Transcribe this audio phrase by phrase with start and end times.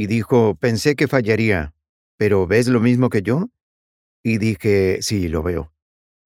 [0.00, 1.74] Y dijo, pensé que fallaría,
[2.16, 3.48] pero ¿ves lo mismo que yo?
[4.22, 5.72] Y dije, sí, lo veo.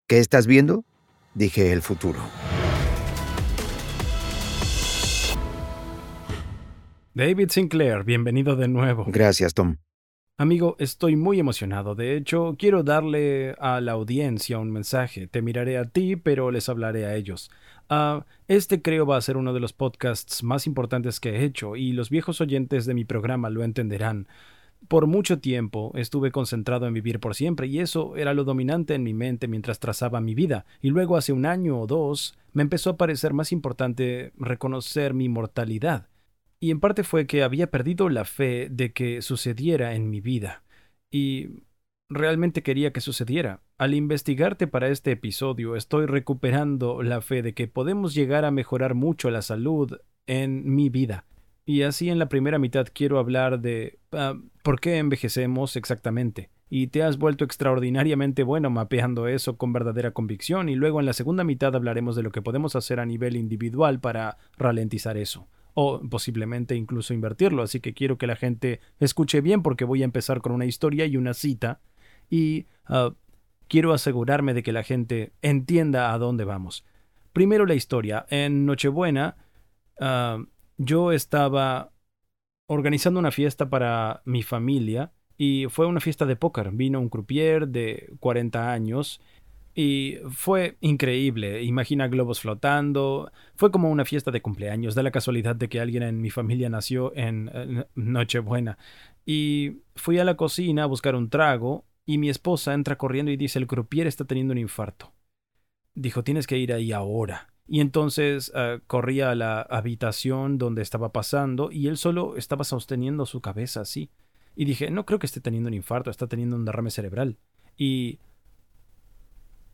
[0.06, 0.84] ¿Qué estás viendo?
[1.32, 2.18] Dije, el futuro.
[7.14, 9.06] David Sinclair, bienvenido de nuevo.
[9.08, 9.76] Gracias, Tom.
[10.36, 11.94] Amigo, estoy muy emocionado.
[11.94, 15.28] De hecho, quiero darle a la audiencia un mensaje.
[15.28, 17.50] Te miraré a ti, pero les hablaré a ellos.
[17.94, 21.76] Ah, este creo va a ser uno de los podcasts más importantes que he hecho,
[21.76, 24.28] y los viejos oyentes de mi programa lo entenderán.
[24.88, 29.02] Por mucho tiempo estuve concentrado en vivir por siempre, y eso era lo dominante en
[29.02, 32.88] mi mente mientras trazaba mi vida, y luego hace un año o dos me empezó
[32.88, 36.08] a parecer más importante reconocer mi mortalidad
[36.60, 40.62] y en parte fue que había perdido la fe de que sucediera en mi vida.
[41.10, 41.48] Y
[42.14, 43.60] realmente quería que sucediera.
[43.78, 48.94] Al investigarte para este episodio, estoy recuperando la fe de que podemos llegar a mejorar
[48.94, 51.24] mucho la salud en mi vida.
[51.64, 56.50] Y así en la primera mitad quiero hablar de ah, por qué envejecemos exactamente.
[56.68, 60.68] Y te has vuelto extraordinariamente bueno mapeando eso con verdadera convicción.
[60.68, 64.00] Y luego en la segunda mitad hablaremos de lo que podemos hacer a nivel individual
[64.00, 67.62] para ralentizar eso o posiblemente incluso invertirlo.
[67.62, 71.06] Así que quiero que la gente escuche bien porque voy a empezar con una historia
[71.06, 71.80] y una cita
[72.32, 73.14] y ah,
[73.68, 76.82] quiero asegurarme de que la gente entienda a dónde vamos.
[77.34, 78.24] Primero la historia.
[78.30, 79.36] En Nochebuena
[80.00, 80.42] ah,
[80.78, 81.92] yo estaba
[82.66, 86.70] organizando una fiesta para mi familia y fue una fiesta de póker.
[86.72, 89.20] Vino un croupier de 40 años
[89.74, 91.62] y fue increíble.
[91.64, 93.30] Imagina globos flotando.
[93.56, 94.94] Fue como una fiesta de cumpleaños.
[94.94, 98.78] Da la casualidad de que alguien en mi familia nació en, Nochebuena.
[99.26, 103.38] Y fui a la cocina a buscar un trago y mi esposa entra corriendo y
[103.38, 105.14] dice el croupier está teniendo un infarto.
[105.94, 107.48] Dijo tienes que ir ahí ahora.
[107.66, 113.24] Y entonces uh, corrí a la habitación donde estaba pasando y él solo estaba sosteniendo
[113.24, 114.10] su cabeza así.
[114.54, 117.38] Y dije, no creo que esté teniendo un infarto, está teniendo un derrame cerebral.
[117.78, 118.18] Y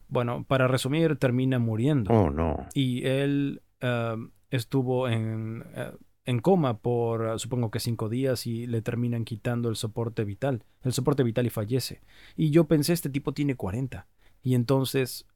[0.07, 2.13] bueno, para resumir, termina muriendo.
[2.13, 2.69] Oh, no.
[2.73, 4.17] Y él eh,
[4.51, 5.91] estuvo en, eh,
[6.29, 10.65] en, coma por supongo que cinco días y le terminan quitando el soporte vital.
[10.83, 12.03] El soporte vital y fallece.
[12.37, 14.07] Y yo pensé, este tipo tiene 40.
[14.43, 15.27] Y entonces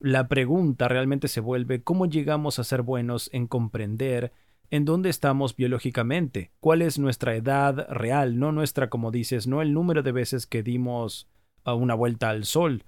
[0.00, 4.32] la pregunta realmente se vuelve, ¿cómo llegamos a ser buenos en comprender
[4.70, 6.52] en dónde estamos biológicamente?
[6.60, 8.38] ¿Cuál es nuestra edad real?
[8.38, 11.28] No nuestra, como dices, no el número de veces que dimos
[11.64, 12.84] a una vuelta al sol,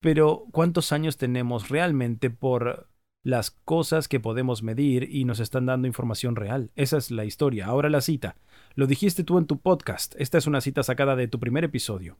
[0.00, 2.89] pero ¿cuántos años tenemos realmente por
[3.22, 6.70] las cosas que podemos medir y nos están dando información real?
[6.76, 7.66] Esa es la historia.
[7.66, 8.36] Ahora la cita.
[8.74, 10.14] Lo dijiste tú en tu podcast.
[10.18, 12.16] Esta es una cita sacada de tu primer episodio.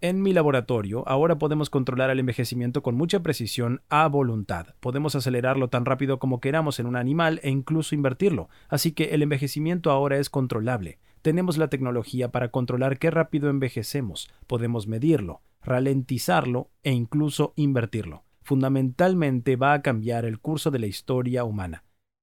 [0.00, 4.74] En mi laboratorio, ahora podemos controlar el envejecimiento con mucha precisión a voluntad.
[4.80, 8.48] Podemos acelerarlo tan rápido como queramos en un animal e incluso invertirlo.
[8.68, 10.98] Así que el envejecimiento ahora es controlable.
[11.22, 14.28] Tenemos la tecnología para controlar qué rápido envejecemos.
[14.46, 18.25] Podemos medirlo ralentizarlo e incluso invertirlo.
[18.46, 21.82] Fundamentalmente va a cambiar el curso de la historia humana.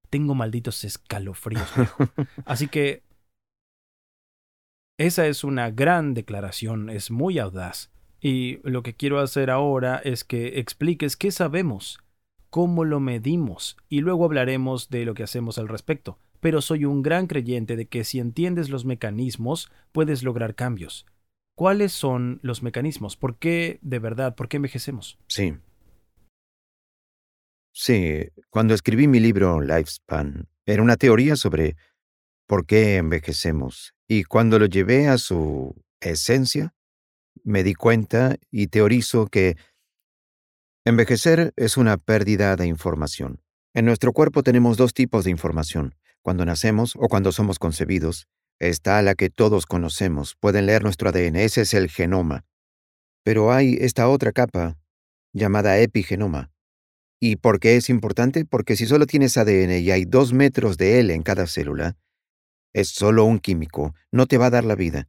[0.10, 1.70] Tengo malditos escalofríos.
[2.46, 3.04] Así que
[4.98, 7.92] esa es una gran declaración, es muy audaz.
[8.22, 12.00] Y lo que quiero hacer ahora es que expliques qué sabemos,
[12.50, 16.20] cómo lo medimos, y luego hablaremos de lo que hacemos al respecto.
[16.40, 21.06] Pero soy un gran creyente de que si entiendes los mecanismos, puedes lograr cambios.
[21.54, 23.18] ¿Cuáles son los mecanismos?
[23.18, 25.20] ¿Por qué, de verdad, por qué envejecemos?
[25.28, 25.56] Sí.
[27.74, 31.76] Sí, cuando escribí mi libro Lifespan, era una teoría sobre
[32.48, 33.94] por qué envejecemos.
[34.08, 36.74] Y cuando lo llevé a su esencia,
[37.44, 39.58] me di cuenta y teorizo que
[40.86, 43.42] envejecer es una pérdida de información.
[43.74, 48.28] En nuestro cuerpo tenemos dos tipos de información, cuando nacemos o cuando somos concebidos,
[48.64, 52.46] Está la que todos conocemos, pueden leer nuestro ADN, ese es el genoma.
[53.24, 54.78] Pero hay esta otra capa,
[55.34, 56.53] llamada epigenoma.
[57.26, 58.44] ¿Y por qué es importante?
[58.44, 61.96] Porque si solo tienes ADN y hay dos metros de él en cada célula,
[62.74, 65.08] es solo un químico, no te va a dar la vida.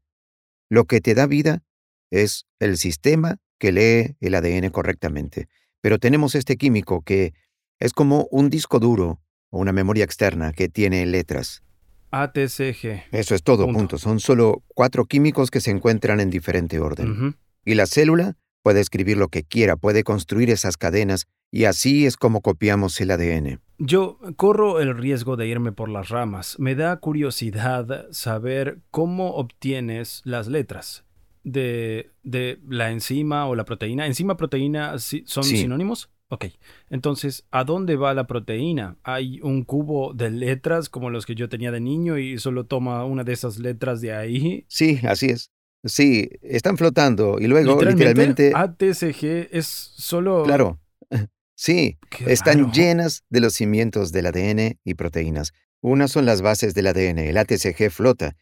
[0.70, 1.64] Lo que te da vida
[2.12, 5.49] es el sistema que lee el ADN correctamente.
[5.81, 7.34] Pero tenemos este químico que
[7.81, 9.20] es como un disco duro
[9.50, 11.64] o una memoria externa que tiene letras.
[12.12, 13.06] ATCG.
[13.10, 13.99] Eso es todo, punto.
[13.99, 17.37] Son solo cuatro químicos que se encuentran en diferente orden.
[17.64, 22.16] Y la célula puede escribir lo que quiera, puede construir esas cadenas, y así es
[22.16, 23.61] como copiamos el ADN.
[23.78, 26.56] Yo corro el riesgo de irme por las ramas.
[26.58, 31.05] Me da curiosidad saber cómo obtienes las letras
[31.44, 34.06] de, de la enzima o la proteína.
[34.06, 36.10] ¿Enzima, proteína son sinónimos?
[36.28, 36.46] Ok,
[36.88, 38.96] entonces, ¿a dónde va la proteína?
[39.05, 43.05] ¿Hay un cubo de letras como los que yo tenía de niño y solo toma
[43.05, 44.64] una de esas letras de ahí?
[44.67, 45.52] Sí, así es.
[45.84, 48.52] Sí, están flotando y luego literalmente...
[48.54, 50.44] ATCG es solo...
[50.44, 50.81] Claro,
[51.54, 55.52] sí, están llenas de los cimientos del ADN y proteínas.
[55.81, 58.36] Unas son las bases del ADN, el ATCG flota,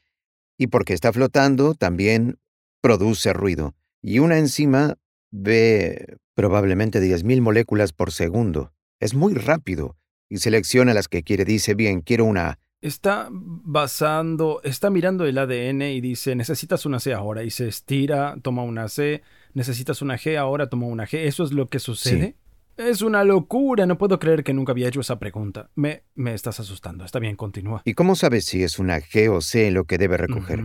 [0.56, 2.38] y porque está flotando también
[2.80, 3.74] produce ruido.
[4.00, 4.96] Y una enzima
[5.32, 8.72] ve probablemente 10.000 moléculas por segundo.
[9.00, 9.96] Es muy rápido
[10.28, 11.44] y selecciona las que quiere.
[11.44, 17.14] Dice, bien, quiero una Está basando, está mirando el ADN y dice, necesitas una C
[17.14, 17.44] ahora.
[17.44, 19.22] Y se estira, toma una C.
[19.54, 21.18] Necesitas una G ahora, toma una G.
[21.18, 22.36] ¿Eso es lo que sucede?
[22.76, 23.86] Es una locura.
[23.86, 25.70] No puedo creer que nunca había hecho esa pregunta.
[25.76, 27.04] Me, me estás asustando.
[27.04, 27.82] Está bien, continúa.
[27.84, 30.62] ¿Y cómo sabes si es una G o C lo que debe recoger?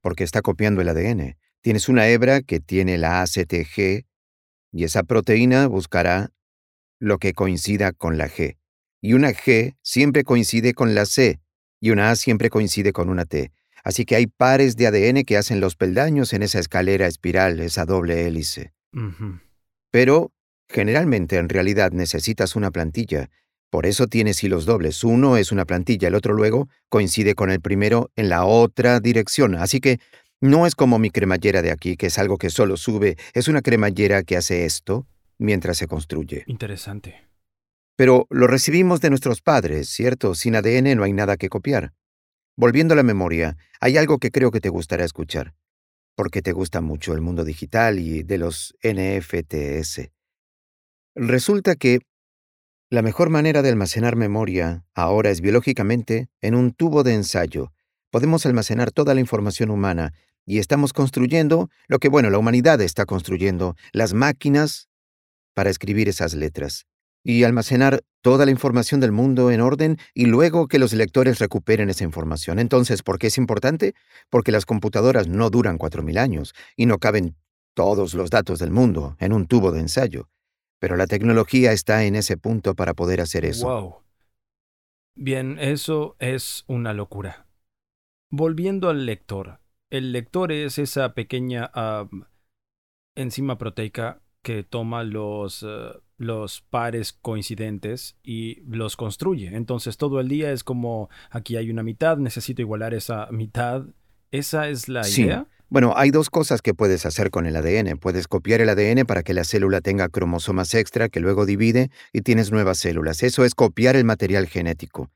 [0.00, 1.36] Porque está copiando el ADN.
[1.60, 4.06] Tienes una hebra que tiene la ACTG
[4.72, 6.30] y esa proteína buscará
[6.98, 8.56] lo que coincida con la G.
[9.00, 11.40] Y una G siempre coincide con la C,
[11.80, 13.52] y una A siempre coincide con una T.
[13.84, 17.84] Así que hay pares de ADN que hacen los peldaños en esa escalera espiral, esa
[17.84, 18.72] doble hélice.
[19.90, 20.32] Pero,
[20.68, 23.30] generalmente, en realidad necesitas una plantilla.
[23.70, 25.04] Por eso tienes hilos dobles.
[25.04, 29.54] Uno es una plantilla, el otro luego coincide con el primero en la otra dirección.
[29.54, 30.00] Así que
[30.40, 33.62] no es como mi cremallera de aquí, que es algo que solo sube, es una
[33.62, 35.06] cremallera que hace esto
[35.38, 36.44] mientras se construye.
[36.46, 37.27] Interesante.
[37.98, 40.36] Pero lo recibimos de nuestros padres, ¿cierto?
[40.36, 41.94] Sin ADN no hay nada que copiar.
[42.56, 45.56] Volviendo a la memoria, hay algo que creo que te gustará escuchar,
[46.14, 50.12] porque te gusta mucho el mundo digital y de los NFTs.
[51.16, 51.98] Resulta que
[52.88, 57.72] la mejor manera de almacenar memoria ahora es biológicamente en un tubo de ensayo.
[58.12, 60.12] Podemos almacenar toda la información humana
[60.46, 64.88] y estamos construyendo lo que, bueno, la humanidad está construyendo, las máquinas
[65.52, 66.87] para escribir esas letras
[67.22, 71.90] y almacenar toda la información del mundo en orden y luego que los lectores recuperen
[71.90, 72.58] esa información.
[72.58, 73.94] Entonces, ¿por qué es importante?
[74.30, 77.36] Porque las computadoras no duran 4.000 años y no caben
[77.74, 80.28] todos los datos del mundo en un tubo de ensayo.
[80.80, 83.68] Pero la tecnología está en ese punto para poder hacer eso.
[83.68, 83.96] Wow.
[85.14, 87.46] Bien, eso es una locura.
[88.30, 89.60] Volviendo al lector,
[89.90, 91.70] el lector es esa pequeña
[93.16, 99.56] enzima proteica que toma los, eh, los pares coincidentes y los construye.
[99.56, 103.86] Entonces todo el día es como aquí hay una mitad, necesito igualar esa mitad.
[104.30, 105.46] ¿Esa es la idea?
[105.70, 107.98] Bueno, hay dos cosas que puedes hacer con el ADN.
[107.98, 112.22] Puedes copiar el ADN para que la célula tenga cromosomas extra que luego divide y
[112.22, 113.22] tienes nuevas células.
[113.22, 115.10] Eso es copiar el material genético.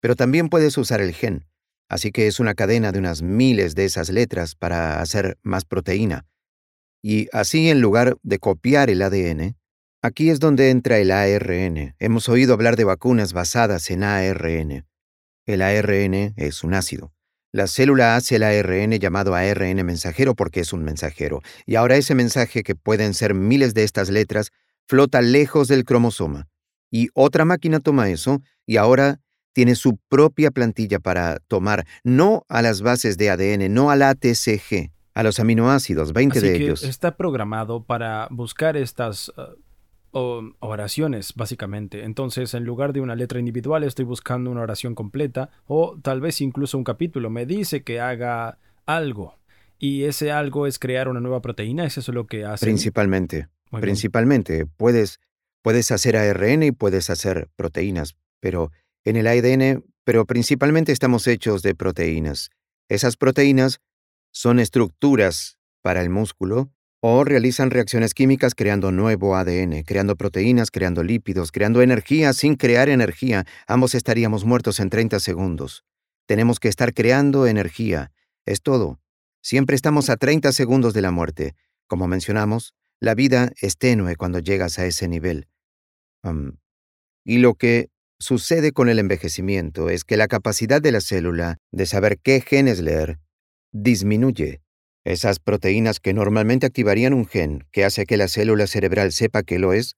[0.00, 1.46] Pero también puedes usar el gen.
[1.88, 6.24] Así que es una cadena de unas miles de esas letras para hacer más proteína.
[7.02, 9.56] Y así, en lugar de copiar el ADN,
[10.02, 11.94] aquí es donde entra el ARN.
[11.98, 14.86] Hemos oído hablar de vacunas basadas en ARN.
[15.46, 17.12] El ARN es un ácido.
[17.52, 22.14] La célula hace el ARN llamado ARN mensajero porque es un mensajero, y ahora ese
[22.14, 24.52] mensaje, que pueden ser miles de estas letras,
[24.86, 26.48] flota lejos del cromosoma.
[26.92, 29.20] Y otra máquina toma eso, y ahora
[29.52, 34.92] tiene su propia plantilla para tomar no a las bases de ADN, no al ATCG,
[35.14, 36.84] a los aminoácidos, 20 de ellos.
[36.84, 39.56] Está programado para buscar estas uh,
[40.12, 42.04] oraciones, básicamente.
[42.04, 46.40] Entonces, en lugar de una letra individual, estoy buscando una oración completa o tal vez
[46.40, 47.30] incluso un capítulo.
[47.30, 49.38] Me dice que haga algo.
[49.78, 52.66] Y ese algo es crear una nueva proteína, ¿es eso lo que hace?
[52.66, 53.48] Principalmente.
[53.70, 54.66] principalmente.
[54.66, 55.20] Puedes,
[55.62, 58.72] puedes hacer ARN y puedes hacer proteínas, pero
[59.04, 62.50] en el ADN, pero principalmente estamos hechos de proteínas.
[62.88, 63.80] Esas proteínas
[64.32, 71.02] son estructuras para el músculo o realizan reacciones químicas creando nuevo ADN, creando proteínas, creando
[71.02, 73.46] lípidos, creando energía sin crear energía.
[73.66, 75.84] Ambos estaríamos muertos en 30 segundos.
[76.26, 78.12] Tenemos que estar creando energía.
[78.44, 79.00] Es todo.
[79.42, 81.54] Siempre estamos a 30 segundos de la muerte.
[81.86, 85.48] Como mencionamos, la vida es tenue cuando llegas a ese nivel.
[87.24, 87.88] y lo que
[88.18, 92.80] sucede con el envejecimiento es que la capacidad de la célula de saber qué genes
[92.80, 93.18] leer
[93.72, 94.60] disminuye.
[95.04, 99.58] Esas proteínas que normalmente activarían un gen que hace que la célula cerebral sepa que
[99.58, 99.96] lo es,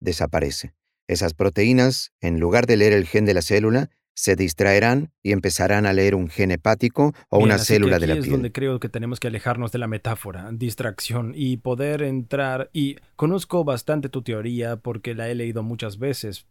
[0.00, 0.74] desaparece.
[1.08, 5.86] Esas proteínas, en lugar de leer el gen de la célula, se distraerán y empezarán
[5.86, 8.24] a leer un gen hepático o una célula de la piel.
[8.24, 12.68] es donde creo que tenemos que alejarnos de la metáfora, distracción y poder entrar.
[12.72, 16.46] Y conozco bastante tu teoría porque la he leído muchas veces,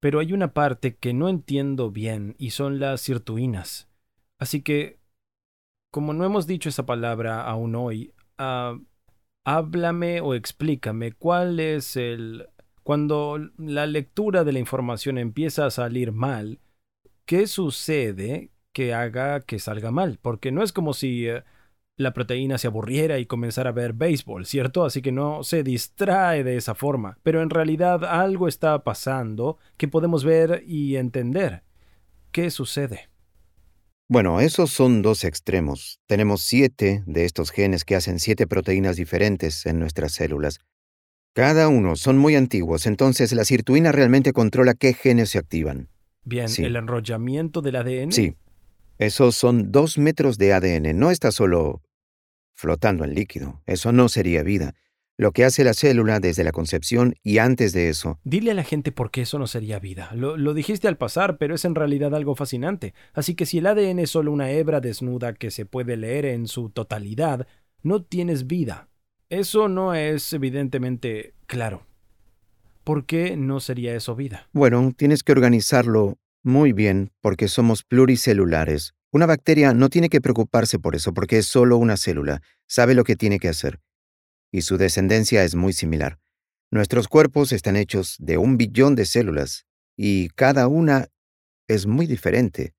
[0.00, 3.88] pero hay una parte que no entiendo bien y son las sirtuinas.
[4.38, 4.98] Así que,
[5.94, 8.76] como no hemos dicho esa palabra aún hoy, ah,
[9.44, 12.48] háblame o explícame cuál es el
[12.82, 16.58] Cuando la lectura de la información empieza a salir mal,
[17.26, 20.18] ¿qué sucede que haga que salga mal?
[20.20, 21.44] Porque no es como si eh,
[21.96, 24.84] la proteína se aburriera y comenzara a ver béisbol, ¿cierto?
[24.84, 27.18] Así que no se distrae de esa forma.
[27.22, 31.62] Pero en realidad algo está pasando que podemos ver y entender.
[32.32, 33.13] ¿Qué sucede?
[34.08, 35.98] Bueno, esos son dos extremos.
[36.06, 40.60] Tenemos siete de estos genes que hacen siete proteínas diferentes en nuestras células.
[41.32, 45.88] Cada uno son muy antiguos, entonces la sirtuina realmente controla qué genes se activan.
[46.22, 46.64] Bien, Sí.
[46.64, 48.12] ¿el enrollamiento del ADN?
[48.12, 48.36] Sí,
[48.98, 51.82] esos son dos metros de ADN, no está solo
[52.54, 54.74] flotando en líquido, eso no sería vida.
[55.16, 58.64] Lo que hace la célula desde la concepción y antes de eso, Dile a la
[58.64, 60.10] gente por qué eso no sería vida.
[60.14, 62.94] Lo, lo dijiste al pasar, pero es en realidad algo fascinante.
[63.12, 66.48] Así que si el ADN es solo una hebra desnuda que se puede leer en
[66.48, 67.46] su totalidad,
[67.82, 68.88] no tienes vida.
[69.30, 71.86] Eso no es evidentemente claro.
[72.82, 74.48] ¿Por qué no sería eso vida?
[74.52, 78.94] bueno, tienes que organizarlo muy bien porque somos pluricelulares.
[79.10, 83.04] Una bacteria no tiene que preocuparse por eso porque es solo una célula, sabe lo
[83.04, 83.80] que tiene que hacer.
[84.54, 86.20] Y su descendencia es muy similar.
[86.70, 91.08] Nuestros cuerpos están hechos de un billón de células y cada una
[91.66, 92.72] es muy diferente.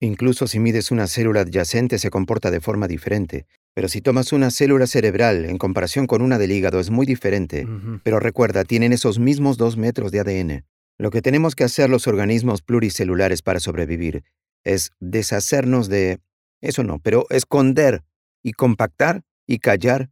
[0.00, 4.50] Incluso si mides una célula adyacente se comporta de forma diferente, pero si tomas una
[4.50, 7.68] célula cerebral en comparación con una del hígado es muy diferente.
[8.02, 10.64] Pero recuerda, tienen esos mismos dos metros de ADN.
[10.98, 14.24] Lo que tenemos que hacer los organismos pluricelulares para sobrevivir
[14.64, 16.18] es deshacernos de...
[16.60, 18.02] Eso no, pero esconder
[18.42, 20.10] y compactar y callar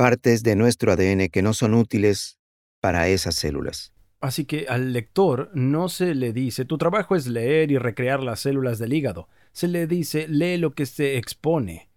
[0.00, 2.38] partes de nuestro ADN que no son útiles
[2.80, 3.92] para esas células.
[4.22, 8.40] Así que al lector no se le dice, tu trabajo es leer y recrear las
[8.40, 9.28] células del hígado.
[9.52, 11.90] Se le dice, lee lo que se expone.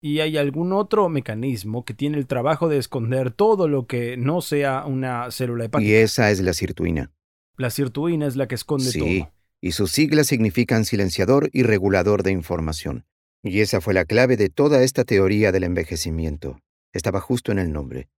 [0.00, 4.42] Y hay algún otro mecanismo que tiene el trabajo de esconder todo lo que no
[4.42, 5.90] sea una célula hepática.
[5.90, 7.10] Y esa es la sirtuina.
[7.56, 9.32] La sirtuina es la que esconde Sí, todo.
[9.60, 13.06] y sus siglas significan silenciador y regulador de información.
[13.42, 16.60] Y esa fue la clave de toda esta teoría del envejecimiento.
[16.92, 18.08] Estaba justo en el nombre.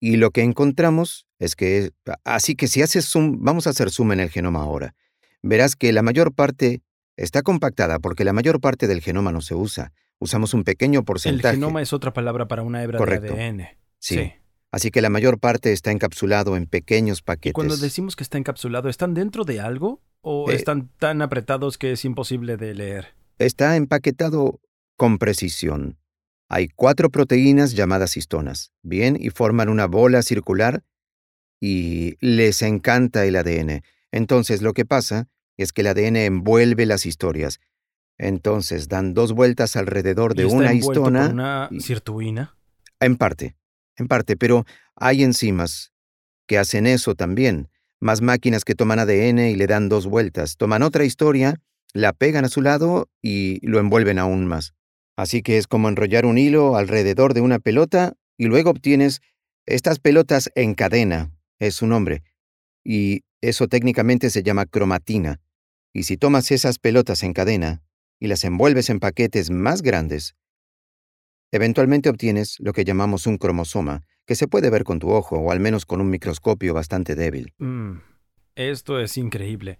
[0.00, 1.92] Y lo que encontramos es que,
[2.24, 4.94] así que si haces zoom, vamos a hacer zoom en el genoma ahora,
[5.42, 6.82] verás que la mayor parte
[7.16, 9.92] está compactada porque la mayor parte del genoma no se usa.
[10.18, 11.54] Usamos un pequeño El porcentaje.
[11.56, 13.34] genoma es otra palabra para una hebra Correcto.
[13.34, 13.66] de ADN.
[13.98, 14.32] Sí.
[14.70, 17.52] Así que la mayor parte está encapsulado en pequeños Y paquetes.
[17.54, 20.02] cuando decimos que está encapsulado, ¿están dentro de algo?
[20.20, 23.14] ¿O Eh, están tan apretados que es imposible de leer?
[23.38, 24.60] Está empaquetado
[24.96, 25.96] con precisión.
[26.54, 30.84] Hay cuatro proteínas llamadas histonas, bien, y forman una bola circular
[31.60, 33.82] y les encanta el ADN.
[34.12, 37.58] Entonces lo que pasa es que el ADN envuelve las historias.
[38.18, 42.56] Entonces dan dos vueltas alrededor ¿Y de está una envuelto por histona, una sirtuina?
[43.00, 43.56] en parte,
[43.96, 45.92] en parte, pero hay enzimas
[46.46, 47.68] que hacen eso también.
[47.98, 51.60] Más máquinas que toman ADN y le dan dos vueltas, toman otra historia,
[51.94, 54.72] la pegan a su lado y lo envuelven aún más.
[55.16, 59.20] Así que es como enrollar un hilo alrededor de una pelota y luego obtienes
[59.66, 62.22] estas pelotas en cadena, es su nombre.
[62.82, 65.40] Y eso técnicamente se llama cromatina.
[65.92, 67.82] Y si tomas esas pelotas en cadena
[68.18, 70.34] y las envuelves en paquetes más grandes,
[71.52, 75.52] eventualmente obtienes lo que llamamos un cromosoma, que se puede ver con tu ojo o
[75.52, 77.54] al menos con un microscopio bastante débil.
[77.58, 77.98] Mm,
[78.56, 79.78] esto es increíble.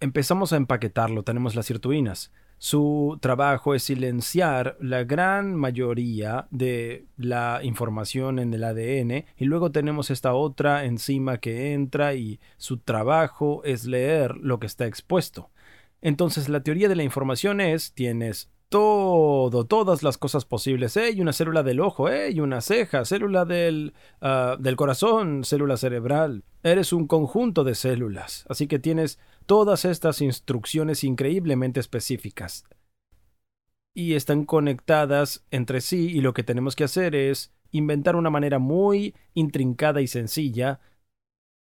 [0.00, 2.30] Empezamos a empaquetarlo, tenemos las sirtuinas.
[2.64, 9.70] Su trabajo es silenciar la gran mayoría de la información en el ADN y luego
[9.70, 15.50] tenemos esta otra enzima que entra y su trabajo es leer lo que está expuesto.
[16.00, 20.96] Entonces la teoría de la información es, tienes todo, todas las cosas posibles.
[20.96, 23.92] Hay una célula del ojo, hay una ceja, célula del,
[24.22, 26.44] ah, del corazón, célula cerebral.
[26.62, 32.64] Eres un conjunto de células, así que tienes todas estas instrucciones increíblemente específicas.
[33.94, 38.58] Y están conectadas entre sí y lo que tenemos que hacer es inventar una manera
[38.58, 40.80] muy intrincada y sencilla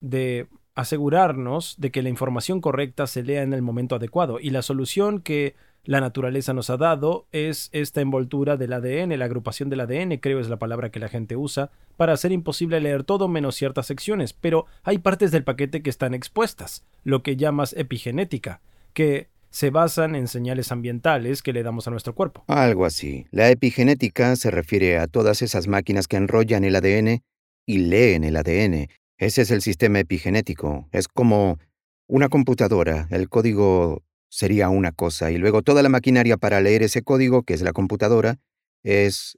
[0.01, 4.41] de asegurarnos de que la información correcta se lea en el momento adecuado.
[4.41, 9.25] Y la solución que la naturaleza nos ha dado es esta envoltura del ADN, la
[9.25, 13.05] agrupación del ADN, creo es la palabra que la gente usa, para hacer imposible leer
[13.05, 17.75] todo menos ciertas secciones, pero hay partes del paquete que están expuestas, lo que llamas
[17.77, 18.61] epigenética,
[18.93, 22.45] que se basan en señales ambientales que le damos a nuestro cuerpo.
[22.47, 23.27] Algo así.
[23.31, 27.23] La epigenética se refiere a todas esas máquinas que enrollan el ADN
[27.67, 28.89] y leen el ADN.
[29.19, 30.89] Ese es el sistema epigenético.
[30.91, 31.59] Es como
[32.07, 33.09] una computadora.
[33.11, 37.53] El código sería una cosa y luego toda la maquinaria para leer ese código, que
[37.53, 38.39] es la computadora,
[38.83, 39.37] es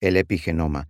[0.00, 0.88] el epigenoma.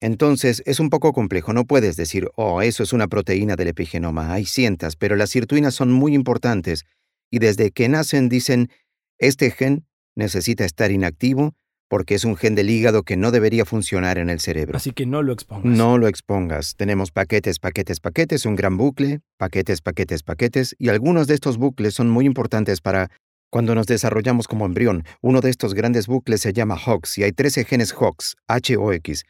[0.00, 1.52] Entonces, es un poco complejo.
[1.52, 4.32] No puedes decir, oh, eso es una proteína del epigenoma.
[4.32, 6.84] Hay cientos, pero las sirtuinas son muy importantes.
[7.28, 8.70] Y desde que nacen dicen,
[9.18, 11.56] este gen necesita estar inactivo
[11.92, 14.78] porque es un gen del hígado que no debería funcionar en el cerebro.
[14.78, 15.76] Así que no lo expongas.
[15.76, 16.74] No lo expongas.
[16.74, 21.92] Tenemos paquetes, paquetes, paquetes, un gran bucle, paquetes, paquetes, paquetes, y algunos de estos bucles
[21.92, 23.10] son muy importantes para
[23.50, 25.04] cuando nos desarrollamos como embrión.
[25.20, 29.24] Uno de estos grandes bucles se llama HOX y hay 13 genes HOX, H-O-X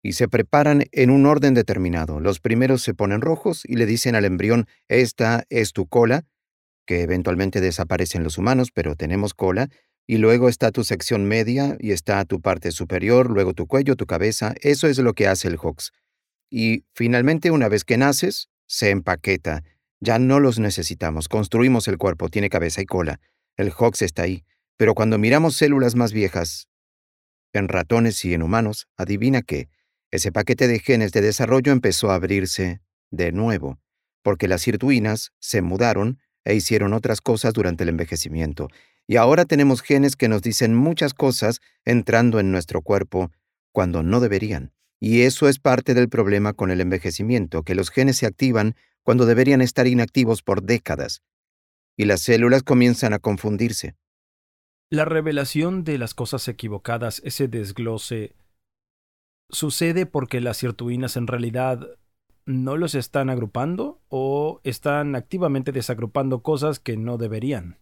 [0.00, 2.20] y se preparan en un orden determinado.
[2.20, 6.22] Los primeros se ponen rojos y le dicen al embrión, esta es tu cola,
[6.86, 9.68] que eventualmente desaparece en los humanos, pero tenemos cola,
[10.06, 14.06] y luego está tu sección media y está tu parte superior, luego tu cuello, tu
[14.06, 15.92] cabeza, eso es lo que hace el HOX.
[16.50, 19.62] Y finalmente, una vez que naces, se empaqueta.
[20.00, 23.20] Ya no los necesitamos, construimos el cuerpo, tiene cabeza y cola.
[23.56, 24.44] El HOX está ahí.
[24.76, 26.68] Pero cuando miramos células más viejas,
[27.52, 29.68] en ratones y en humanos, adivina qué,
[30.10, 32.80] ese paquete de genes de desarrollo empezó a abrirse
[33.10, 33.78] de nuevo,
[34.22, 38.68] porque las sirtuinas se mudaron e hicieron otras cosas durante el envejecimiento.
[39.06, 43.30] Y ahora tenemos genes que nos dicen muchas cosas entrando en nuestro cuerpo
[43.72, 44.72] cuando no deberían.
[45.00, 49.26] Y eso es parte del problema con el envejecimiento, que los genes se activan cuando
[49.26, 51.22] deberían estar inactivos por décadas.
[51.96, 53.94] Y las células comienzan a confundirse.
[54.90, 58.34] La revelación de las cosas equivocadas, ese desglose,
[59.50, 61.86] ¿Sucede porque las sirtuinas en realidad
[62.46, 67.78] no los están agrupando o están activamente desagrupando cosas que no deberían?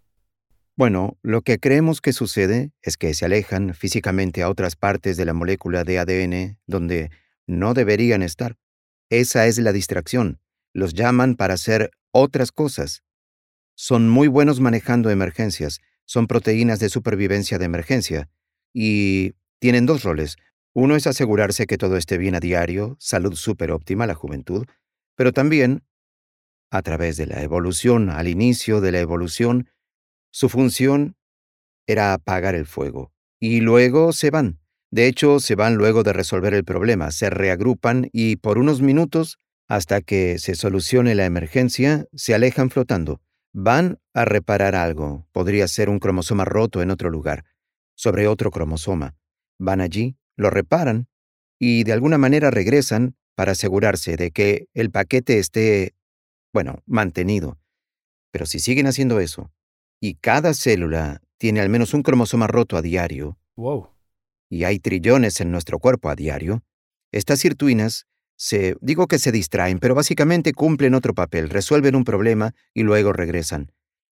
[0.75, 5.27] Bueno, lo que creemos que sucede es que se alejan físicamente a otras partes de
[5.27, 7.11] la molécula de ADN donde
[7.47, 8.57] no deberían estar.
[9.11, 10.41] Esa es la distracción.
[10.73, 13.03] Los llaman para hacer otras cosas.
[13.75, 18.31] Son muy buenos manejando emergencias, son proteínas de supervivencia de emergencia,
[18.73, 20.37] y tienen dos roles.
[20.73, 24.67] Uno es asegurarse que todo esté bien a diario, salud súper óptima la juventud,
[25.17, 25.85] pero también,
[26.71, 29.69] a través de la evolución, al inicio de la evolución,
[30.33, 31.15] su función
[31.87, 33.13] era apagar el fuego.
[33.39, 34.59] Y luego se van.
[34.91, 39.39] De hecho, se van luego de resolver el problema, se reagrupan y por unos minutos,
[39.69, 43.21] hasta que se solucione la emergencia, se alejan flotando.
[43.55, 45.27] Van a reparar algo.
[45.33, 47.45] Podría ser un cromosoma roto en otro lugar,
[47.95, 49.17] sobre otro cromosoma.
[49.59, 51.09] Van allí, lo reparan
[51.59, 55.95] y de alguna manera regresan para asegurarse de que el paquete esté,
[56.53, 57.59] bueno, mantenido.
[58.31, 59.51] Pero si siguen haciendo eso,
[60.03, 63.89] y cada célula tiene al menos un cromosoma roto a diario, wow.
[64.51, 66.65] y hay trillones en nuestro cuerpo a diario,
[67.13, 72.53] estas sirtuinas se, digo que se distraen, pero básicamente cumplen otro papel, resuelven un problema
[72.75, 73.71] y luego regresan.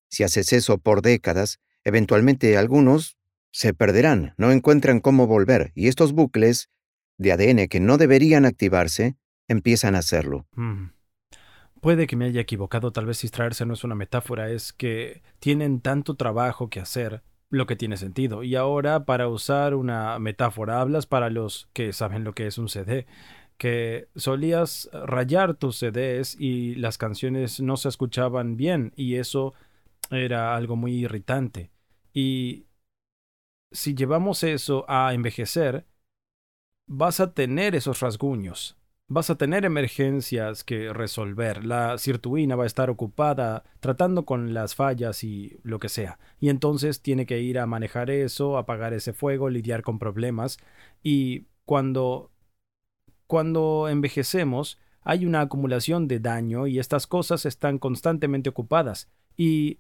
[0.09, 3.17] Si haces eso por décadas, eventualmente algunos
[3.51, 6.71] se perderán, no encuentran cómo volver, y estos bucles
[7.19, 9.17] de ADN que no deberían activarse
[9.49, 10.47] empiezan a hacerlo.
[10.55, 10.91] Mm.
[11.81, 15.81] Puede que me haya equivocado, tal vez distraerse no es una metáfora, es que tienen
[15.81, 18.43] tanto trabajo que hacer, lo que tiene sentido.
[18.43, 22.69] Y ahora, para usar una metáfora, hablas para los que saben lo que es un
[22.69, 23.07] CD,
[23.59, 29.55] que solías rayar tus CDs y las canciones no se escuchaban bien, y eso
[30.11, 31.71] era algo muy irritante.
[32.13, 32.67] Y
[33.73, 35.87] si llevamos eso a envejecer,
[36.87, 38.77] vas a tener esos rasguños,
[39.11, 44.77] vas a tener emergencias que resolver, la sirtuina va a estar ocupada tratando con las
[44.77, 49.13] fallas y lo que sea, y entonces tiene que ir a manejar eso, apagar ese
[49.13, 50.59] fuego, lidiar con problemas,
[51.03, 52.31] y cuando
[53.27, 59.79] cuando envejecemos hay una acumulación de daño y estas cosas están constantemente ocupadas, y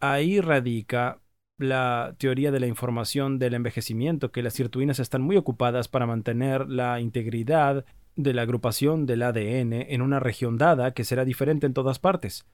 [0.00, 1.20] ahí radica
[1.56, 6.68] la teoría de la información del envejecimiento, que las sirtuinas están muy ocupadas para mantener
[6.68, 7.84] la integridad
[8.22, 12.46] de la agrupación del ADN en una región dada que será diferente en todas partes.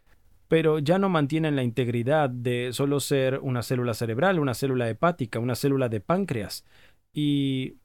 [0.49, 5.41] Pero ya no mantienen la integridad de solo ser una célula cerebral, una célula hepática,
[5.41, 6.65] una célula de páncreas.
[7.13, 7.79] Y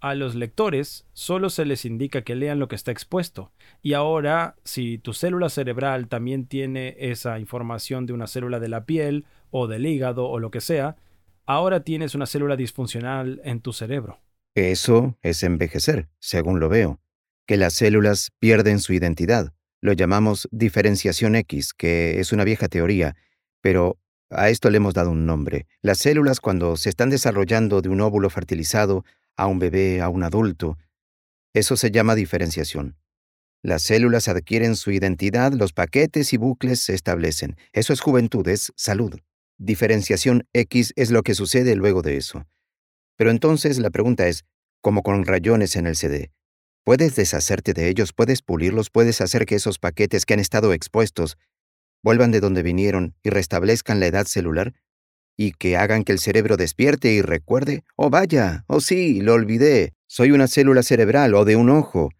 [0.00, 3.50] a los lectores solo se les indica que lean lo que está expuesto.
[3.82, 8.84] Y ahora, si tu célula cerebral también tiene esa información de una célula de la
[8.84, 10.96] piel o del hígado o lo que sea,
[11.46, 14.20] ahora tienes una célula disfuncional en tu cerebro.
[14.58, 17.00] Eso es envejecer, según lo veo,
[17.46, 19.52] que las células pierden su identidad.
[19.80, 23.14] Lo llamamos diferenciación X, que es una vieja teoría,
[23.60, 23.98] pero
[24.30, 25.68] a esto le hemos dado un nombre.
[25.80, 29.04] Las células cuando se están desarrollando de un óvulo fertilizado
[29.36, 30.76] a un bebé, a un adulto,
[31.54, 32.96] eso se llama diferenciación.
[33.62, 37.56] Las células adquieren su identidad, los paquetes y bucles se establecen.
[37.72, 39.20] Eso es juventud, es salud.
[39.56, 42.44] Diferenciación X es lo que sucede luego de eso.
[43.18, 44.46] Pero entonces la pregunta es,
[44.80, 46.30] como con rayones en el CD.
[46.84, 51.36] Puedes deshacerte de ellos, puedes pulirlos, puedes hacer que esos paquetes que han estado expuestos
[52.02, 54.72] vuelvan de donde vinieron y restablezcan la edad celular
[55.36, 59.94] y que hagan que el cerebro despierte y recuerde, oh vaya, oh sí, lo olvidé,
[60.06, 62.10] soy una célula cerebral o de un ojo.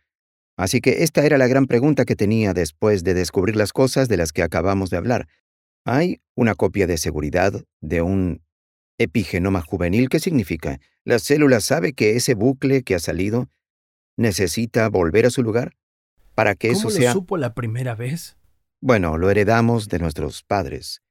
[0.57, 4.17] Así que esta era la gran pregunta que tenía después de descubrir las cosas de
[4.17, 5.29] las que acabamos de hablar.
[5.85, 8.43] ¿Hay una copia de seguridad de un
[8.99, 10.09] epigenoma juvenil?
[10.09, 10.81] ¿Qué significa?
[11.05, 13.49] ¿La célula sabe que ese bucle que ha salido
[14.17, 15.77] necesita volver a su lugar?
[16.35, 17.13] Para que ¿Cómo eso lo sea...
[17.13, 18.37] supo la primera vez?
[18.81, 21.03] Bueno, lo heredamos de nuestros padres.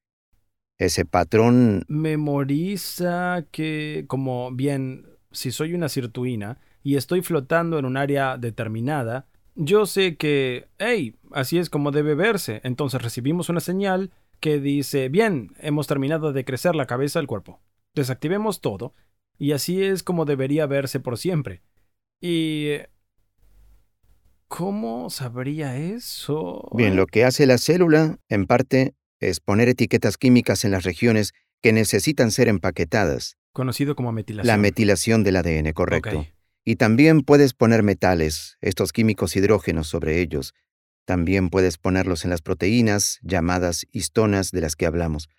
[0.77, 1.83] Ese patrón...
[1.87, 9.25] Memoriza que, como bien, si soy una sirtuina y estoy flotando en un área determinada,
[9.55, 12.61] yo sé que, hey, así es como debe verse.
[12.63, 17.59] Entonces recibimos una señal que dice, bien, hemos terminado de crecer la cabeza del cuerpo.
[18.01, 18.93] Desactivemos todo
[19.37, 21.61] y así es como debería verse por siempre.
[22.21, 22.77] Y...
[24.47, 26.69] ¿Cómo sabría eso?
[26.73, 31.33] Bien, lo que hace la célula, en parte, es poner etiquetas químicas en las regiones
[31.61, 33.37] que necesitan ser empaquetadas.
[33.51, 34.47] Conocido como metilación.
[34.47, 36.25] La metilación del ADN, correcto.
[36.63, 40.53] Y también puedes poner metales, estos químicos hidrógenos sobre ellos.
[41.05, 45.29] También puedes ponerlos en las proteínas, llamadas histonas de las que hablamos.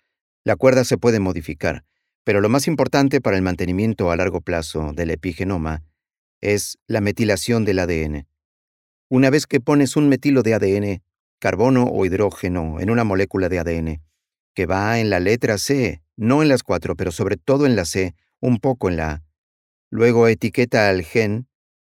[0.43, 1.83] La cuerda se puede modificar,
[2.29, 5.81] pero lo más importante para el mantenimiento a largo plazo del epigenoma
[6.41, 8.27] es la metilación del ADN.
[9.09, 11.01] Una vez que pones un metilo de ADN,
[11.39, 14.03] carbono o hidrógeno en una molécula de ADN,
[14.53, 17.85] que va en la letra C, no en las cuatro, pero sobre todo en la
[17.85, 19.23] C, un poco en la A,
[19.89, 21.47] Luego etiqueta al gen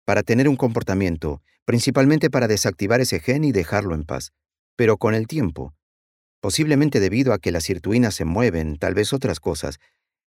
[0.04, 4.32] para tener un comportamiento, principalmente para desactivar ese gen y dejarlo en paz.
[4.76, 5.74] Pero con el tiempo,
[6.40, 9.80] posiblemente debido a que las sirtuinas se mueven, tal vez otras cosas,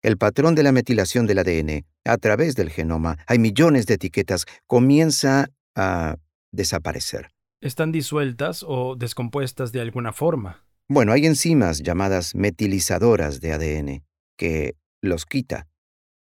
[0.03, 4.47] el patrón de la metilación del ADN a través del genoma, hay millones de etiquetas,
[4.67, 6.17] comienza a
[6.53, 7.31] desaparecer.
[7.61, 10.65] Están disueltas o descompuestas de alguna forma.
[10.89, 14.05] Bueno, hay enzimas llamadas metilizadoras de ADN
[14.37, 15.67] que los quita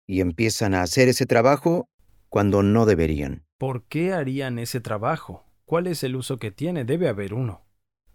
[0.06, 1.88] y empiezan a hacer ese trabajo
[2.28, 3.44] cuando no deberían.
[3.58, 5.44] ¿Por qué harían ese trabajo?
[5.64, 6.84] ¿Cuál es el uso que tiene?
[6.84, 7.64] Debe haber uno.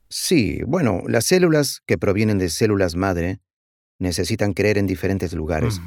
[0.10, 3.40] Sí, bueno, las células que provienen de células madre
[4.00, 5.82] necesitan creer en diferentes lugares.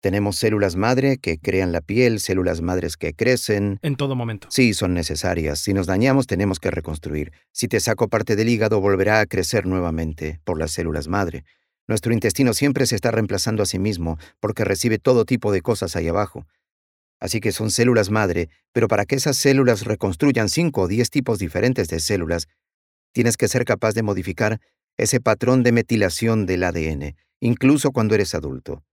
[0.00, 3.78] Tenemos células madre que crean la piel, células madres que crecen.
[3.80, 4.48] En todo momento.
[4.50, 5.60] Sí, son necesarias.
[5.60, 7.32] Si nos dañamos, tenemos que reconstruir.
[7.52, 11.44] Si te saco parte del hígado, volverá a crecer nuevamente por las células madre.
[11.86, 15.96] Nuestro intestino siempre se está reemplazando a sí mismo porque recibe todo tipo de cosas
[15.96, 16.46] ahí abajo.
[17.18, 21.38] Así que son células madre, pero para que esas células reconstruyan 5 o 10 tipos
[21.38, 22.48] diferentes de células,
[23.12, 24.60] tienes que ser capaz de modificar
[24.96, 28.84] ese patrón de metilación del ADN, incluso cuando eres adulto.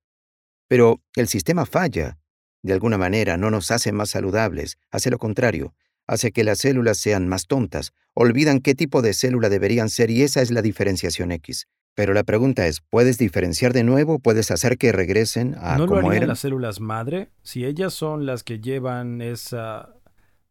[0.68, 2.18] Pero el sistema falla.
[2.64, 5.74] De alguna manera no nos hace más saludables, hace lo contrario,
[6.08, 10.22] hace que las células sean más tontas, olvidan qué tipo de célula deberían ser y
[10.22, 11.68] esa es la diferenciación X.
[11.96, 14.20] Pero la pregunta es, ¿puedes diferenciar de nuevo?
[14.20, 16.30] ¿Puedes hacer que regresen a ¿No lo como eran?
[16.30, 17.32] las células madre?
[17.42, 19.90] Si ellas son las que llevan esa,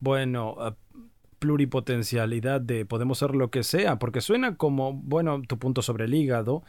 [0.00, 0.76] bueno, ah,
[1.40, 6.14] pluripotencialidad de podemos ser lo que sea, porque suena como, bueno, tu punto sobre el
[6.14, 6.62] hígado.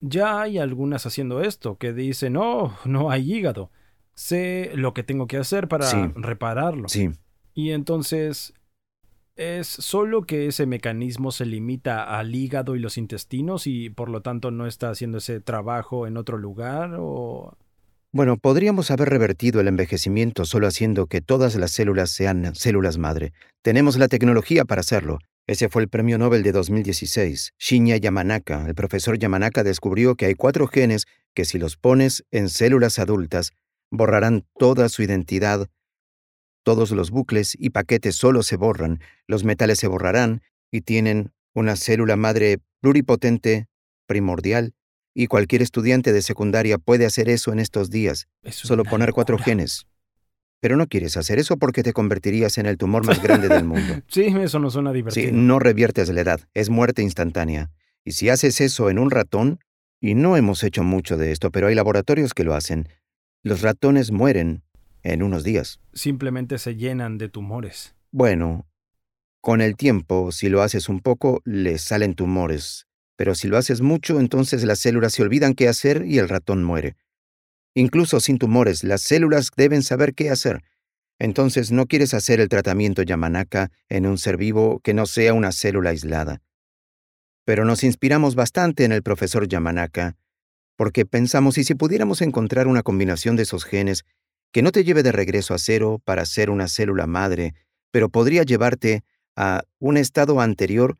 [0.00, 3.70] Ya hay algunas haciendo esto que dicen, no, no hay hígado.
[4.14, 6.12] Sé lo que tengo que hacer para Sí.
[6.14, 6.88] repararlo.
[6.88, 7.10] Sí,
[7.54, 8.52] Y entonces,
[9.36, 14.22] ¿es solo que ese mecanismo se limita al hígado y los intestinos y por lo
[14.22, 16.96] tanto no está haciendo ese trabajo en otro lugar?
[17.00, 17.56] ¿O
[18.14, 23.32] Bueno, podríamos haber revertido el envejecimiento solo haciendo que todas las células sean células madre.
[23.60, 25.18] Tenemos la tecnología para hacerlo.
[25.48, 27.54] Ese fue el premio Nobel de 2016.
[27.58, 32.50] Shinya Yamanaka, el profesor Yamanaka descubrió que hay cuatro genes que si los pones en
[32.50, 33.50] células adultas,
[33.90, 35.66] borrarán toda su identidad.
[36.62, 41.74] Todos los bucles y paquetes solo se borran, los metales se borrarán y tienen una
[41.74, 43.66] célula madre pluripotente,
[44.06, 44.72] primordial,
[45.14, 49.34] y cualquier estudiante de secundaria puede hacer eso en estos días, es solo poner cuatro
[49.36, 49.44] locura?
[49.44, 49.86] genes.
[50.60, 53.94] Pero no quieres hacer eso porque te convertirías en el tumor más grande del mundo.
[54.08, 55.32] Sí, eso no suena Sí, divertido.
[55.32, 57.70] no reviertes la edad, es muerte instantánea.
[58.04, 59.60] Y si haces eso en un ratón,
[60.00, 62.88] y no hemos hecho mucho de esto, pero hay laboratorios que lo hacen,
[63.42, 64.62] los ratones mueren
[65.02, 65.80] en unos días.
[65.92, 67.94] Simplemente se llenan de tumores.
[68.10, 68.66] Bueno,
[69.40, 73.80] con el tiempo, si lo haces un poco, les salen tumores, pero si lo haces
[73.80, 76.96] mucho, entonces las células se olvidan qué hacer y el ratón muere.
[77.74, 80.62] Incluso sin tumores, las células deben saber qué hacer.
[81.18, 85.52] Entonces no quieres hacer el tratamiento Yamanaka en un ser vivo que no sea una
[85.52, 86.42] célula aislada.
[87.44, 90.16] Pero nos inspiramos bastante en el profesor Yamanaka,
[90.76, 94.04] porque pensamos, ¿y si pudiéramos encontrar una combinación de esos genes
[94.54, 97.54] que no te lleve de regreso a cero para ser una célula madre,
[97.90, 99.02] pero podría llevarte
[99.36, 100.96] a un estado anterior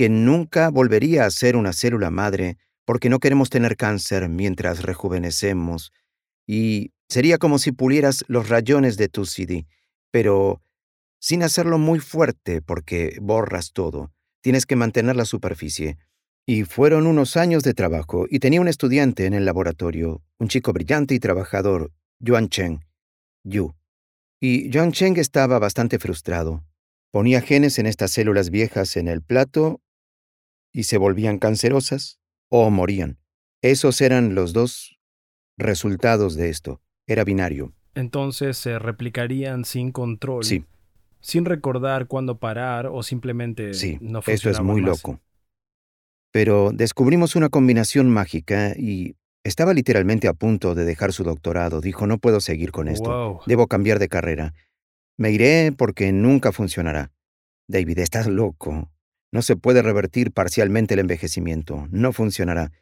[0.00, 5.92] que nunca volvería a ser una célula madre porque no queremos tener cáncer mientras rejuvenecemos.
[6.46, 9.66] Y sería como si pulieras los rayones de tu CD,
[10.10, 10.62] pero
[11.18, 14.10] sin hacerlo muy fuerte porque borras todo.
[14.40, 15.98] Tienes que mantener la superficie.
[16.46, 20.72] Y fueron unos años de trabajo, y tenía un estudiante en el laboratorio, un chico
[20.72, 22.86] brillante y trabajador, Yuan Cheng,
[23.44, 23.74] Yu.
[24.40, 26.64] Y Yuan Cheng estaba bastante frustrado.
[27.10, 29.82] Ponía genes en estas células viejas en el plato
[30.72, 33.18] y se volvían cancerosas o morían.
[33.62, 34.98] Esos eran los dos
[35.58, 36.80] resultados de esto.
[37.06, 37.72] Era binario.
[37.94, 40.44] Entonces se replicarían sin control.
[40.44, 40.64] Sí.
[41.20, 44.90] Sin recordar cuándo parar o simplemente Sí, no eso es muy más.
[44.90, 45.20] loco.
[46.32, 51.80] Pero descubrimos una combinación mágica y estaba literalmente a punto de dejar su doctorado.
[51.80, 53.10] Dijo, no puedo seguir con esto.
[53.10, 53.40] Wow.
[53.46, 54.54] Debo cambiar de carrera.
[55.18, 57.10] Me iré porque nunca funcionará.
[57.68, 58.90] David, estás loco.
[59.32, 61.86] No se puede revertir parcialmente el envejecimiento.
[61.90, 62.72] No funcionará.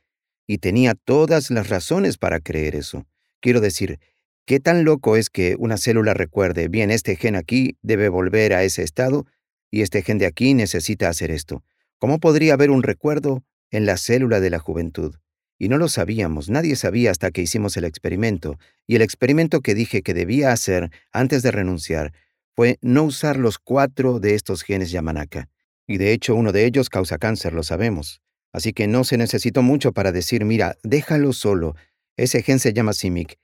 [0.46, 3.06] Y tenía todas las razones para creer eso.
[3.40, 4.00] Quiero decir,
[4.46, 8.64] ¿qué tan loco es que una célula recuerde, bien, este gen aquí debe volver a
[8.64, 9.26] ese estado
[9.70, 11.62] y este gen de aquí necesita hacer esto?
[11.98, 15.16] ¿Cómo podría haber un recuerdo en la célula de la juventud?
[15.58, 18.58] Y no lo sabíamos, nadie sabía hasta que hicimos el experimento.
[18.86, 22.12] Y el experimento que dije que debía hacer antes de renunciar
[22.54, 25.48] fue no usar los cuatro de estos genes Yamanaka.
[25.88, 28.20] Y de hecho uno de ellos causa cáncer, lo sabemos.
[28.52, 31.74] Así que no se necesitó mucho para decir, mira, déjalo solo.
[32.16, 33.38] Ese gen se llama CIMIC.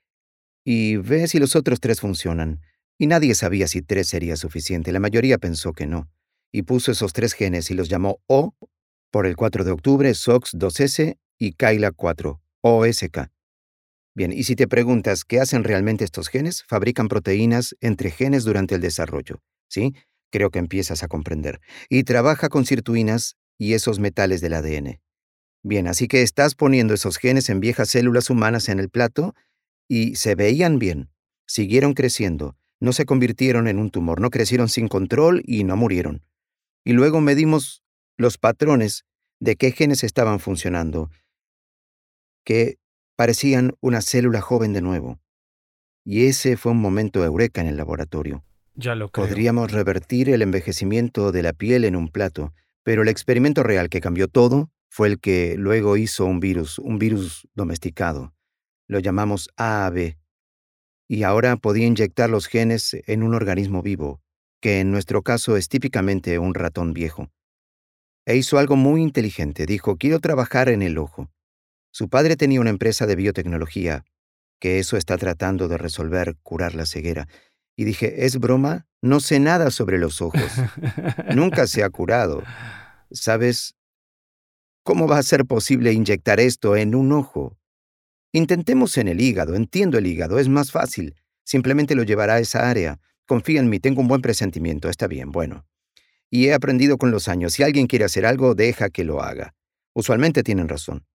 [0.65, 2.61] Y ve si los otros tres funcionan.
[2.99, 4.93] Y nadie sabía si tres sería suficiente.
[4.93, 6.09] La mayoría pensó que no.
[6.53, 8.55] Y puso esos tres genes y los llamó O
[9.11, 13.31] por el 4 de octubre, SOX2S y Kaila 4, OSK.
[14.15, 18.75] Bien, y si te preguntas qué hacen realmente estos genes, fabrican proteínas entre genes durante
[18.75, 19.95] el desarrollo, ¿sí?
[20.35, 21.61] Creo que empiezas a comprender.
[21.88, 25.01] Y trabaja con sirtuinas y esos metales del ADN.
[25.62, 29.37] Bien, así que estás poniendo esos genes en viejas células humanas en el plato
[29.87, 31.09] y se veían bien,
[31.47, 36.25] siguieron creciendo, no se convirtieron en un tumor, no crecieron sin control y no murieron.
[36.83, 37.85] Y luego medimos
[38.16, 39.05] los patrones
[39.38, 41.12] de qué genes estaban funcionando,
[42.44, 42.81] que
[43.14, 45.20] parecían una célula joven de nuevo.
[46.05, 48.44] Y ese fue un momento eureka en el laboratorio.
[49.13, 54.01] Podríamos revertir el envejecimiento de la piel en un plato, pero el experimento real que
[54.01, 58.35] cambió todo fue el que luego hizo un virus, un virus domesticado.
[58.89, 60.17] Lo llamamos AAV.
[61.09, 64.21] Y ahora podía inyectar los genes en un organismo vivo,
[64.61, 67.31] que en nuestro caso es típicamente un ratón viejo.
[68.27, 69.67] E hizo algo muy inteligente.
[69.67, 71.31] Dijo, quiero trabajar en el ojo.
[71.93, 74.05] Su padre tenía una empresa de biotecnología,
[74.59, 77.29] que eso está tratando de resolver, curar la ceguera.
[77.77, 78.87] Y dije, ¿es broma?
[79.03, 80.41] No sé nada sobre los ojos.
[81.35, 82.43] Nunca se ha curado.
[83.11, 83.75] ¿Sabes?
[84.83, 87.59] ¿Cómo va a ser posible inyectar esto en un ojo?
[88.33, 91.15] Intentemos en el hígado, entiendo el hígado, es más fácil.
[91.45, 93.01] Simplemente lo llevará a esa área.
[93.27, 95.67] Confía en mí, tengo un buen presentimiento, está bien, bueno.
[96.31, 99.55] Y he aprendido con los años, si alguien quiere hacer algo, deja que lo haga.
[99.95, 101.07] Usualmente tienen razón.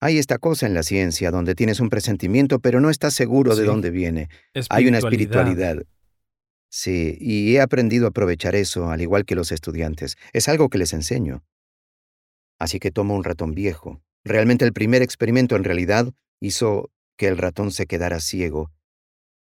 [0.00, 3.64] Hay esta cosa en la ciencia donde tienes un presentimiento, pero no estás seguro de
[3.64, 4.28] dónde viene.
[4.68, 5.82] Hay una espiritualidad.
[6.68, 10.16] Sí, y he aprendido a aprovechar eso, al igual que los estudiantes.
[10.32, 11.44] Es algo que les enseño.
[12.58, 14.02] Así que tomo un ratón viejo.
[14.24, 18.72] Realmente el primer experimento en realidad hizo que el ratón se quedara ciego.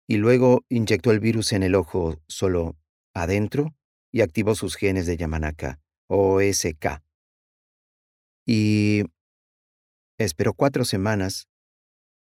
[0.07, 2.77] Y luego inyectó el virus en el ojo solo
[3.13, 3.75] adentro
[4.13, 7.03] y activó sus genes de Yamanaka, OSK.
[8.47, 9.03] Y
[10.19, 11.49] esperó cuatro semanas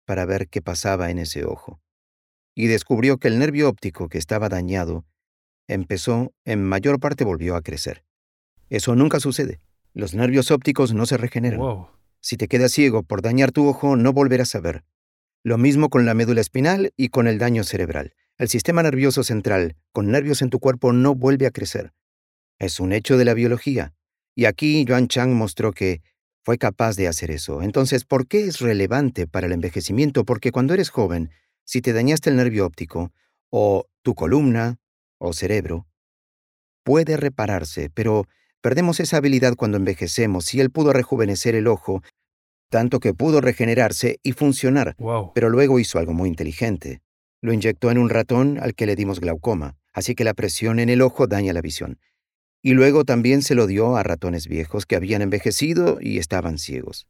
[0.04, 1.80] para ver qué pasaba en ese ojo.
[2.54, 5.04] Y descubrió que el nervio óptico que estaba dañado
[5.68, 8.04] empezó, en mayor parte volvió a crecer.
[8.70, 9.60] Eso nunca sucede.
[9.94, 11.60] Los nervios ópticos no se regeneran.
[11.60, 11.88] Wow.
[12.20, 14.84] Si te quedas ciego por dañar tu ojo, no volverás a ver.
[15.44, 18.14] Lo mismo con la médula espinal y con el daño cerebral.
[18.38, 21.92] El sistema nervioso central, con nervios en tu cuerpo, no vuelve a crecer.
[22.58, 23.94] Es un hecho de la biología.
[24.34, 26.02] Y aquí Yuan Chang mostró que
[26.48, 27.60] fue capaz de hacer eso.
[27.60, 30.24] Entonces, ¿por qué es relevante para el envejecimiento?
[30.24, 31.30] Porque cuando eres joven,
[31.66, 33.12] si te dañaste el nervio óptico,
[33.50, 34.78] o tu columna,
[35.18, 35.86] o cerebro,
[36.84, 38.24] puede repararse, pero
[38.62, 42.02] perdemos esa habilidad cuando envejecemos y él pudo rejuvenecer el ojo,
[42.70, 44.94] tanto que pudo regenerarse y funcionar.
[44.96, 45.32] Wow.
[45.34, 47.02] Pero luego hizo algo muy inteligente.
[47.42, 50.88] Lo inyectó en un ratón al que le dimos glaucoma, así que la presión en
[50.88, 51.98] el ojo daña la visión.
[52.62, 57.06] Y luego también se lo dio a ratones viejos que habían envejecido y estaban ciegos.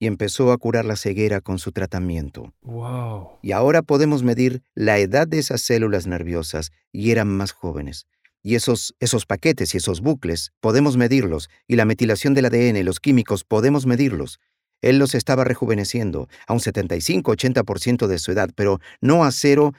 [0.00, 2.54] y empezó a curar la ceguera con su tratamiento.
[2.62, 3.30] Wow.
[3.42, 8.06] Y ahora podemos medir la edad de esas células nerviosas y eran más jóvenes.
[8.42, 13.00] Y esos, esos paquetes y esos bucles podemos medirlos, y la metilación del ADN, los
[13.00, 14.38] químicos, podemos medirlos.
[14.80, 19.72] Él los estaba rejuveneciendo a un 75-80% de su edad, pero no a cero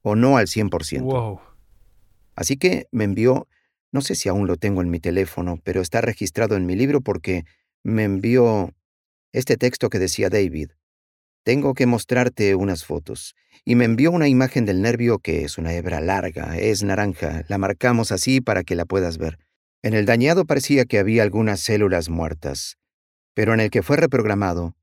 [0.00, 1.02] o no al 100%.
[1.02, 1.40] Wow.
[2.40, 3.48] Así que me envió,
[3.92, 7.02] no sé si aún lo tengo en mi teléfono, pero está registrado en mi libro
[7.02, 7.44] porque
[7.82, 8.72] me envió
[9.34, 10.70] este texto que decía David.
[11.44, 13.34] Tengo que mostrarte unas fotos.
[13.66, 17.58] Y me envió una imagen del nervio que es una hebra larga, es naranja, la
[17.58, 19.38] marcamos así para que la puedas ver.
[19.82, 22.78] En el dañado parecía que había algunas células muertas,
[23.34, 24.74] pero en el que fue reprogramado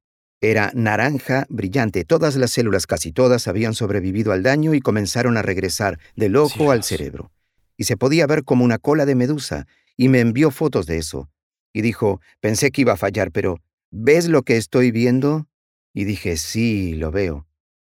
[0.42, 2.06] era naranja brillante.
[2.06, 6.70] Todas las células, casi todas, habían sobrevivido al daño y comenzaron a regresar del ojo
[6.70, 7.32] al cerebro.
[7.78, 11.30] Y se podía ver como una cola de medusa, y me envió fotos de eso.
[11.74, 13.62] Y dijo, pensé que iba a fallar, pero
[13.92, 15.48] ¿ves lo que estoy viendo?
[15.94, 17.48] Y dije, sí, lo veo.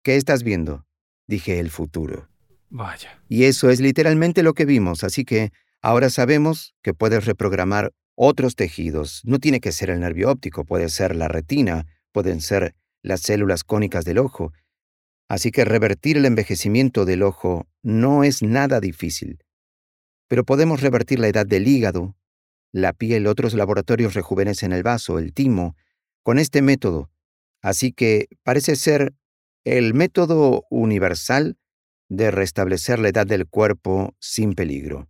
[0.04, 0.86] ¿Qué estás viendo?
[1.28, 2.30] Dije, el futuro.
[2.70, 3.22] Vaya.
[3.28, 8.56] Y eso es literalmente lo que vimos, así que ahora sabemos que puedes reprogramar otros
[8.56, 9.22] tejidos.
[9.24, 13.64] No tiene que ser el nervio óptico, puede ser la retina, pueden ser las células
[13.64, 14.52] cónicas del ojo.
[15.30, 19.40] Así que revertir el envejecimiento del ojo no es nada difícil.
[20.30, 22.16] Pero podemos revertir la edad del hígado,
[22.72, 25.76] la piel, otros laboratorios rejuvenecen el vaso, el timo,
[26.24, 27.10] con este método.
[27.62, 29.14] Así que parece ser
[29.66, 31.58] el método universal
[32.08, 35.10] de restablecer la edad del cuerpo sin peligro.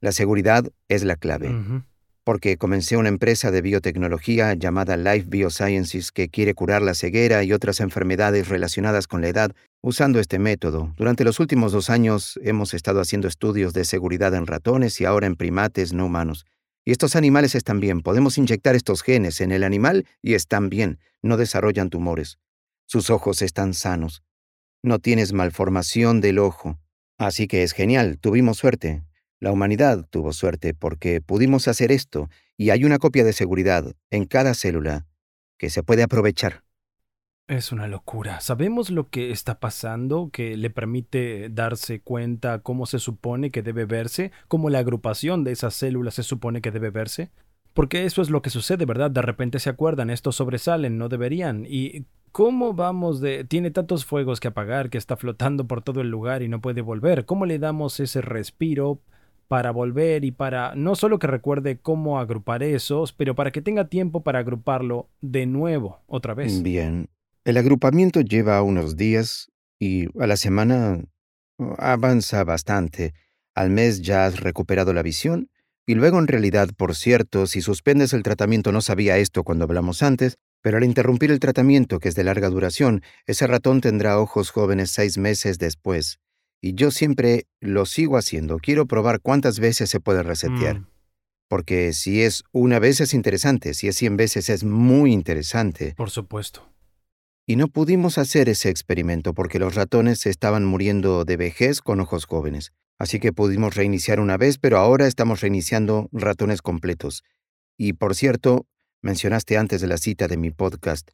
[0.00, 1.84] La seguridad es la clave.
[2.28, 7.54] Porque comencé una empresa de biotecnología llamada Life Biosciences que quiere curar la ceguera y
[7.54, 10.92] otras enfermedades relacionadas con la edad usando este método.
[10.98, 15.26] Durante los últimos dos años hemos estado haciendo estudios de seguridad en ratones y ahora
[15.26, 16.44] en primates no humanos.
[16.84, 20.98] Y estos animales están bien, podemos inyectar estos genes en el animal y están bien,
[21.22, 22.36] no desarrollan tumores.
[22.84, 24.22] Sus ojos están sanos.
[24.82, 26.78] No tienes malformación del ojo.
[27.16, 29.07] Así que es genial, tuvimos suerte.
[29.40, 34.24] La humanidad tuvo suerte porque pudimos hacer esto y hay una copia de seguridad en
[34.24, 35.06] cada célula
[35.58, 36.64] que se puede aprovechar.
[37.46, 38.40] Es una locura.
[38.40, 43.86] ¿Sabemos lo que está pasando que le permite darse cuenta cómo se supone que debe
[43.86, 47.30] verse, cómo la agrupación de esas células se supone que debe verse?
[47.72, 49.10] Porque eso es lo que sucede, ¿verdad?
[49.10, 51.64] De repente se acuerdan, estos sobresalen, no deberían.
[51.66, 53.44] ¿Y cómo vamos de...
[53.44, 56.82] Tiene tantos fuegos que apagar que está flotando por todo el lugar y no puede
[56.82, 57.24] volver?
[57.24, 59.00] ¿Cómo le damos ese respiro
[59.48, 63.88] para volver y para no solo que recuerde cómo agrupar esos, pero para que tenga
[63.88, 66.62] tiempo para agruparlo de nuevo, otra vez?
[66.62, 67.08] Bien.
[67.44, 71.00] El agrupamiento lleva unos días y a la semana
[71.58, 73.14] uh, avanza bastante.
[73.54, 75.50] Al mes ya has recuperado la visión
[75.86, 80.02] y luego en realidad, por cierto, si suspendes el tratamiento no sabía esto cuando hablamos
[80.02, 84.50] antes, pero al interrumpir el tratamiento, que es de larga duración, ese ratón tendrá ojos
[84.50, 86.18] jóvenes seis meses después.
[86.60, 88.58] Y yo siempre lo sigo haciendo.
[88.58, 90.80] Quiero probar cuántas veces se puede resetear.
[90.80, 90.86] Mm.
[91.48, 95.94] Porque si es una vez es interesante, si es cien veces es muy interesante.
[95.96, 96.68] Por supuesto.
[97.46, 102.00] Y no pudimos hacer ese experimento porque los ratones se estaban muriendo de vejez con
[102.00, 102.72] ojos jóvenes.
[102.98, 107.22] Así que pudimos reiniciar una vez, pero ahora estamos reiniciando ratones completos.
[107.78, 108.66] Y por cierto,
[109.00, 111.10] mencionaste antes de la cita de mi podcast,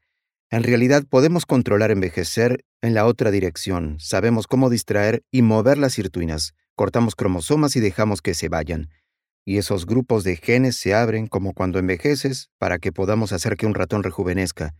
[0.50, 3.96] en realidad podemos controlar envejecer en la otra dirección.
[3.98, 6.54] Sabemos cómo distraer y mover las sirtuinas.
[6.76, 8.88] Cortamos cromosomas y dejamos que se vayan.
[9.44, 13.66] Y esos grupos de genes se abren como cuando envejeces para que podamos hacer que
[13.66, 14.74] un ratón rejuvenezca.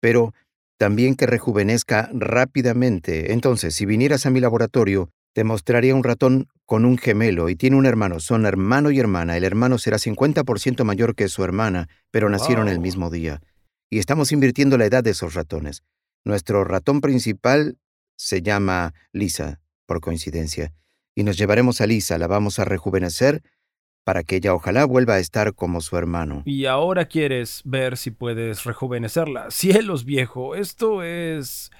[0.00, 0.32] Pero
[0.78, 3.32] también que rejuvenezca rápidamente.
[3.32, 7.76] Entonces, si vinieras a mi laboratorio, te mostraría un ratón con un gemelo y tiene
[7.76, 8.20] un hermano.
[8.20, 9.36] Son hermano y hermana.
[9.36, 13.40] El hermano será 50% mayor que su hermana, pero nacieron el mismo día.
[13.90, 15.82] Y estamos invirtiendo la edad de esos ratones.
[16.24, 17.78] Nuestro ratón principal
[18.16, 20.72] se llama Lisa, por coincidencia.
[21.14, 23.42] Y nos llevaremos a Lisa, la vamos a rejuvenecer
[24.04, 26.42] para que ella ojalá vuelva a estar como su hermano.
[26.44, 29.50] Y ahora quieres ver si puedes rejuvenecerla.
[29.50, 31.70] Cielos, viejo, esto es...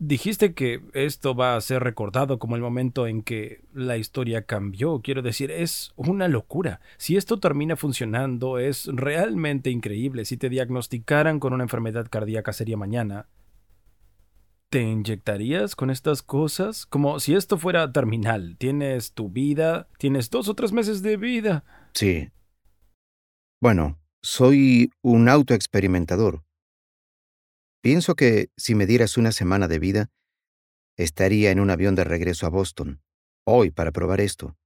[0.00, 5.00] Dijiste que esto va a ser recordado como el momento en que la historia cambió.
[5.02, 6.80] Quiero decir, es una locura.
[6.98, 10.24] Si esto termina funcionando, es realmente increíble.
[10.24, 13.26] Si te diagnosticaran con una enfermedad cardíaca seria mañana,
[14.68, 16.86] ¿te inyectarías con estas cosas?
[16.86, 18.56] Como si esto fuera terminal.
[18.56, 21.64] Tienes tu vida, tienes dos o tres meses de vida.
[21.94, 22.30] Sí.
[23.60, 26.44] Bueno, soy un autoexperimentador.
[27.88, 30.10] Pienso que si me dieras una semana de vida,
[30.98, 33.00] estaría en un avión de regreso a Boston,
[33.44, 34.58] hoy, para probar esto.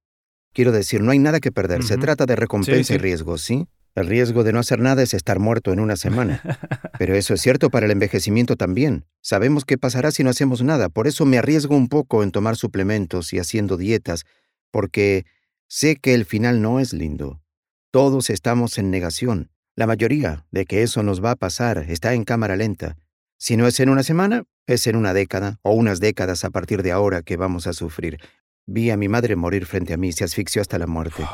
[0.51, 1.83] Quiero decir, no hay nada que perder.
[1.83, 3.69] Se trata de recompensa Sí, y riesgo, ¿sí?
[3.95, 6.41] El riesgo de no hacer nada es estar muerto en una semana.
[6.99, 9.05] Pero eso es cierto para el envejecimiento también.
[9.21, 10.89] Sabemos qué pasará si no hacemos nada.
[10.89, 14.25] Por eso me arriesgo un poco en tomar suplementos y haciendo dietas,
[14.69, 15.25] porque
[15.69, 17.41] sé que el final no es lindo.
[17.89, 19.49] Todos estamos en negación.
[19.77, 22.97] La mayoría de que eso nos va a pasar está en cámara lenta.
[23.43, 26.81] Si no es en una semana, es en una década o unas décadas a partir
[26.81, 28.17] de ahora que vamos a sufrir.
[28.65, 31.25] Vi a mi madre morir frente a mí, se asfixió hasta la muerte.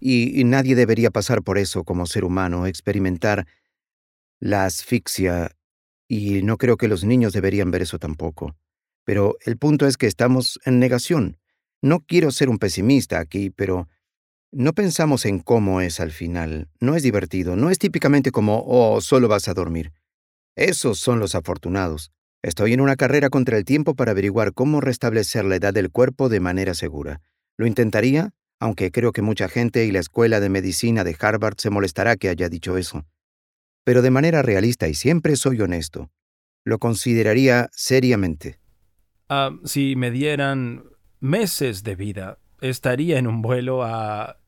[0.00, 3.46] Y, nadie debería pasar por eso como ser humano, experimentar
[4.40, 5.52] la asfixia,
[6.08, 8.56] y no creo que los niños deberían ver eso tampoco.
[9.04, 11.38] Pero el punto es que estamos en negación.
[11.80, 13.88] No quiero ser un pesimista aquí, pero
[14.50, 16.68] no pensamos en cómo es al final.
[16.80, 19.92] No es divertido, no es típicamente como, oh, solo vas a dormir.
[20.56, 22.10] Esos son los afortunados.
[22.42, 26.28] Estoy en una carrera contra el tiempo para averiguar cómo restablecer la edad del cuerpo
[26.28, 27.20] de manera segura.
[27.56, 28.32] ¿Lo intentaría?
[28.58, 32.28] aunque creo que mucha gente y la Escuela de Medicina de Harvard se molestará que
[32.28, 33.04] haya dicho eso.
[33.84, 36.10] Pero de manera realista y siempre soy honesto,
[36.64, 38.58] lo consideraría seriamente.
[39.28, 40.84] Ah, si me dieran
[41.20, 44.38] meses de vida, estaría en un vuelo a,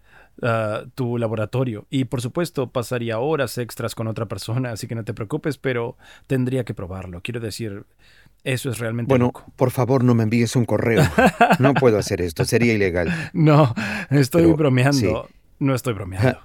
[0.43, 5.05] a tu laboratorio y por supuesto pasaría horas extras con otra persona, así que no
[5.05, 7.21] te preocupes, pero tendría que probarlo.
[7.23, 7.85] Quiero decir,
[8.45, 11.03] eso es realmente Bueno, por favor, no me envíes un correo.
[11.59, 13.09] No puedo hacer esto, sería ilegal.
[13.33, 13.75] No,
[14.11, 15.29] estoy bromeando.
[15.59, 16.39] No estoy bromeando.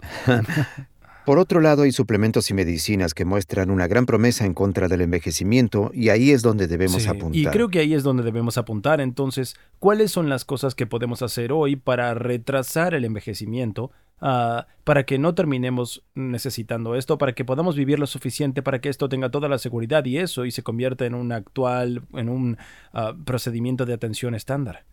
[1.26, 5.02] Por otro lado, hay suplementos y medicinas que muestran una gran promesa en contra del
[5.02, 7.36] envejecimiento y ahí es donde debemos apuntar.
[7.36, 9.00] Y creo que ahí es donde debemos apuntar.
[9.00, 13.92] Entonces, ¿cuáles son las cosas que podemos hacer hoy para retrasar el envejecimiento
[14.26, 18.88] Ah, para que no terminemos necesitando esto, para que podamos vivir lo suficiente para que
[18.88, 22.58] esto tenga toda la seguridad y eso y se convierta en un actual, en un
[22.94, 24.86] ah, procedimiento de atención estándar.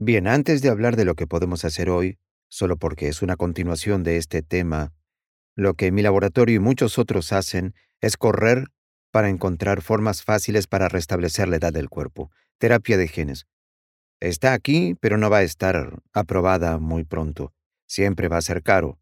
[0.00, 4.02] Bien, antes de hablar de lo que podemos hacer hoy, solo porque es una continuación
[4.02, 4.92] de este tema,
[5.56, 8.68] lo que mi laboratorio y muchos otros hacen es correr
[9.10, 13.46] para encontrar formas fáciles para restablecer la edad del cuerpo, terapia de genes.
[14.20, 17.52] Está aquí, pero no va a estar aprobada muy pronto.
[17.86, 18.98] Siempre va a ser caro.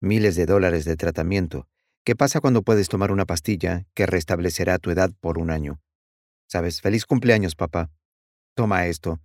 [0.00, 1.68] Miles de dólares de tratamiento.
[2.04, 5.80] ¿Qué pasa cuando puedes tomar una pastilla que restablecerá tu edad por un año?
[6.46, 7.90] Sabes, feliz cumpleaños, papá.
[8.54, 9.20] Toma esto.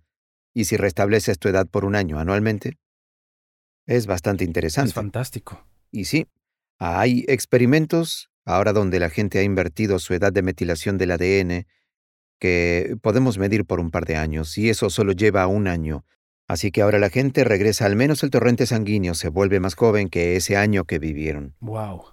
[0.52, 2.78] ¿Y si restableces tu edad por un año anualmente?
[3.86, 4.88] Es bastante interesante.
[4.88, 5.64] Es fantástico.
[5.92, 6.26] Y sí,
[6.78, 11.66] hay experimentos ahora donde la gente ha invertido su edad de metilación del ADN
[12.40, 16.04] que podemos medir por un par de años, y eso solo lleva un año,
[16.52, 20.10] Así que ahora la gente regresa al menos el torrente sanguíneo se vuelve más joven
[20.10, 21.54] que ese año que vivieron.
[21.60, 22.04] Wow.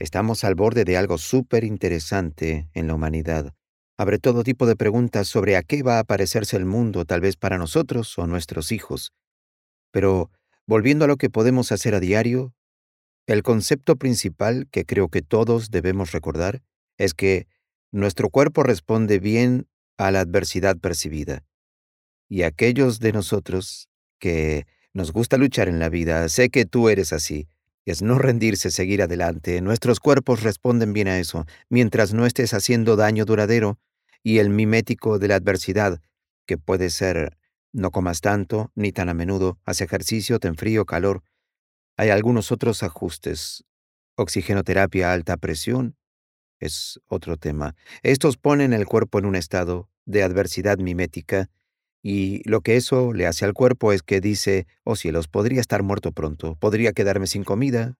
[0.00, 3.54] Estamos al borde de algo súper interesante en la humanidad.
[3.96, 7.36] Abre todo tipo de preguntas sobre a qué va a parecerse el mundo, tal vez
[7.36, 9.12] para nosotros o nuestros hijos.
[9.92, 10.32] Pero,
[10.66, 12.55] volviendo a lo que podemos hacer a diario,
[13.26, 16.62] el concepto principal que creo que todos debemos recordar
[16.96, 17.46] es que
[17.92, 19.66] nuestro cuerpo responde bien
[19.96, 21.44] a la adversidad percibida.
[22.28, 27.12] Y aquellos de nosotros que nos gusta luchar en la vida, sé que tú eres
[27.12, 27.48] así.
[27.84, 29.60] Es no rendirse, seguir adelante.
[29.60, 33.78] Nuestros cuerpos responden bien a eso, mientras no estés haciendo daño duradero
[34.22, 36.00] y el mimético de la adversidad,
[36.46, 37.36] que puede ser
[37.72, 41.22] no comas tanto, ni tan a menudo, haz ejercicio, ten frío, calor.
[41.96, 43.64] Hay algunos otros ajustes.
[44.16, 45.96] Oxigenoterapia a alta presión
[46.58, 47.74] es otro tema.
[48.02, 51.50] Estos ponen el cuerpo en un estado de adversidad mimética
[52.02, 55.82] y lo que eso le hace al cuerpo es que dice, oh cielos, podría estar
[55.82, 57.96] muerto pronto, podría quedarme sin comida,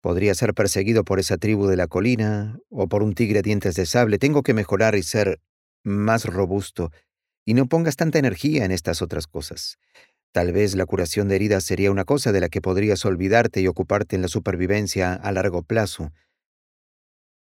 [0.00, 3.86] podría ser perseguido por esa tribu de la colina o por un tigre dientes de
[3.86, 5.40] sable, tengo que mejorar y ser
[5.84, 6.90] más robusto,
[7.44, 9.78] y no pongas tanta energía en estas otras cosas.
[10.32, 13.66] Tal vez la curación de heridas sería una cosa de la que podrías olvidarte y
[13.66, 16.12] ocuparte en la supervivencia a largo plazo.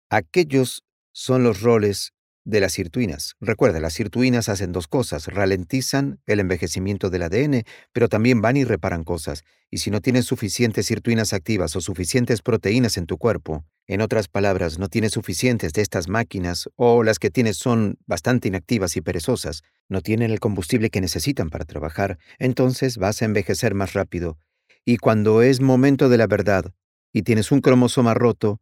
[0.09, 2.13] Aquellos son los roles
[2.43, 3.35] de las sirtuinas.
[3.39, 7.63] Recuerda, las sirtuinas hacen dos cosas, ralentizan el envejecimiento del ADN,
[7.93, 9.43] pero también van y reparan cosas.
[9.69, 14.27] Y si no tienes suficientes sirtuinas activas o suficientes proteínas en tu cuerpo, en otras
[14.27, 19.01] palabras, no tienes suficientes de estas máquinas o las que tienes son bastante inactivas y
[19.01, 24.37] perezosas, no tienen el combustible que necesitan para trabajar, entonces vas a envejecer más rápido.
[24.85, 26.73] Y cuando es momento de la verdad
[27.13, 28.61] y tienes un cromosoma roto,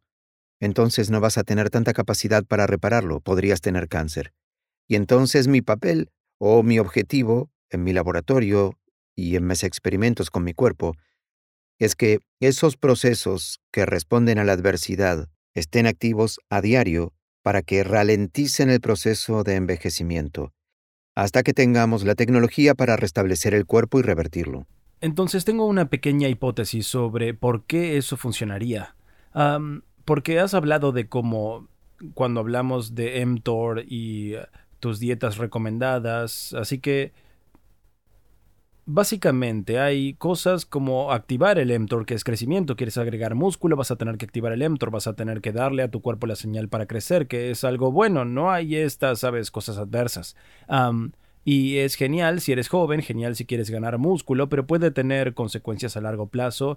[0.60, 4.32] entonces no vas a tener tanta capacidad para repararlo, podrías tener cáncer.
[4.86, 8.78] Y entonces mi papel o mi objetivo en mi laboratorio
[9.16, 10.94] y en mis experimentos con mi cuerpo
[11.78, 17.82] es que esos procesos que responden a la adversidad estén activos a diario para que
[17.82, 20.52] ralenticen el proceso de envejecimiento,
[21.14, 24.66] hasta que tengamos la tecnología para restablecer el cuerpo y revertirlo.
[25.00, 28.94] entonces tengo una pequeña hipótesis sobre por qué eso funcionaría.
[30.04, 31.68] Porque has hablado de cómo
[32.14, 34.46] cuando hablamos de mTOR y eh,
[34.78, 37.12] tus dietas recomendadas, así que
[38.92, 42.74] Básicamente hay cosas como activar el mTOR, que es crecimiento.
[42.74, 45.84] Quieres agregar músculo, vas a tener que activar el mTOR, vas a tener que darle
[45.84, 48.24] a tu cuerpo la señal para crecer, que es algo bueno.
[48.24, 50.34] No hay estas, sabes, cosas adversas.
[51.44, 55.96] y es genial si eres joven, genial si quieres ganar músculo, pero puede tener consecuencias
[55.96, 56.76] a largo plazo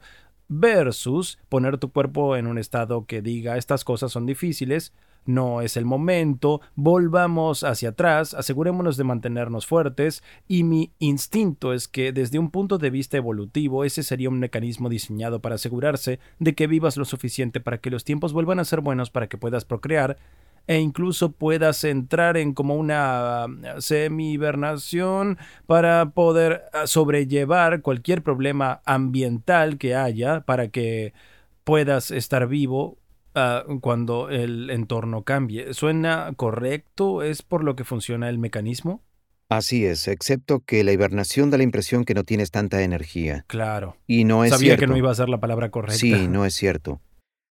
[0.59, 4.93] versus poner tu cuerpo en un estado que diga estas cosas son difíciles,
[5.25, 11.87] no es el momento, volvamos hacia atrás, asegurémonos de mantenernos fuertes y mi instinto es
[11.87, 16.55] que desde un punto de vista evolutivo ese sería un mecanismo diseñado para asegurarse de
[16.55, 19.65] que vivas lo suficiente para que los tiempos vuelvan a ser buenos para que puedas
[19.65, 20.17] procrear
[20.67, 28.81] e incluso puedas entrar en como una uh, semi-hibernación para poder uh, sobrellevar cualquier problema
[28.85, 31.13] ambiental que haya para que
[31.63, 32.97] puedas estar vivo
[33.35, 35.73] Ah, cuando el entorno cambie.
[35.73, 37.23] ¿Suena correcto?
[37.23, 39.01] ¿Es por lo que funciona el mecanismo?
[39.49, 43.45] Así es, excepto que la hibernación da la impresión que no tienes tanta energía.
[43.47, 43.97] Claro.
[44.07, 45.97] Y no es Sabía que no iba a ser la palabra correcta.
[45.97, 47.01] Sí, no es cierto.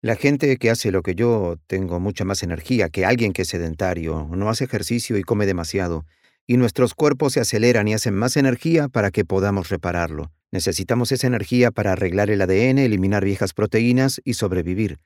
[0.05, 3.47] La gente que hace lo que yo tengo mucha más energía que alguien que es
[3.47, 6.05] sedentario, no hace ejercicio y come demasiado,
[6.45, 10.31] y nuestros cuerpos se aceleran y hacen más energía para que podamos repararlo.
[10.51, 14.99] Necesitamos esa energía para arreglar el ADN, eliminar viejas proteínas y sobrevivir.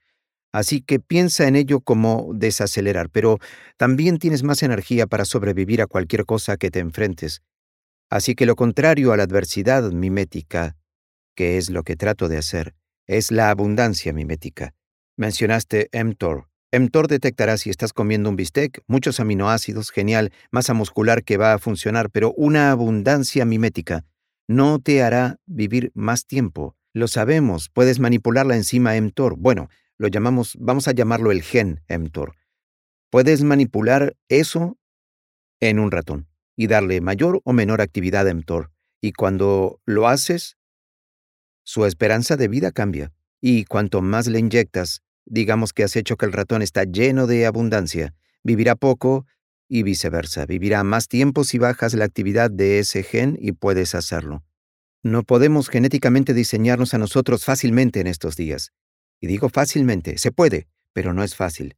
[0.51, 3.37] Así que piensa en ello como desacelerar, pero
[3.77, 7.41] también tienes más energía para sobrevivir a cualquier cosa que te enfrentes.
[8.09, 10.75] Así que lo contrario a la adversidad mimética,
[11.35, 12.75] que es lo que trato de hacer,
[13.07, 14.73] es la abundancia mimética.
[15.19, 16.47] Mencionaste mTOR.
[16.71, 21.59] mTOR detectará si estás comiendo un bistec, muchos aminoácidos, genial, masa muscular que va a
[21.59, 24.05] funcionar, pero una abundancia mimética
[24.47, 26.77] no te hará vivir más tiempo.
[26.93, 29.35] Lo sabemos, puedes manipular la enzima mTOR.
[29.35, 29.67] Bueno,
[29.97, 32.37] lo llamamos, vamos a llamarlo el gen mTOR.
[33.09, 34.77] Puedes manipular eso
[35.59, 38.71] en un ratón y darle mayor o menor actividad a mTOR.
[39.01, 40.57] Y cuando lo haces,
[41.65, 43.11] su esperanza de vida cambia.
[43.41, 47.45] Y cuanto más le inyectas, digamos que has hecho que el ratón está lleno de
[47.45, 48.13] abundancia,
[48.43, 49.25] vivirá poco
[49.69, 50.45] y viceversa.
[50.45, 54.43] Vivirá más tiempo si bajas la actividad de ese gen y puedes hacerlo.
[55.03, 58.73] No podemos genéticamente diseñarnos a nosotros fácilmente en estos días.
[59.21, 61.77] Y digo fácilmente, se puede, pero no es fácil.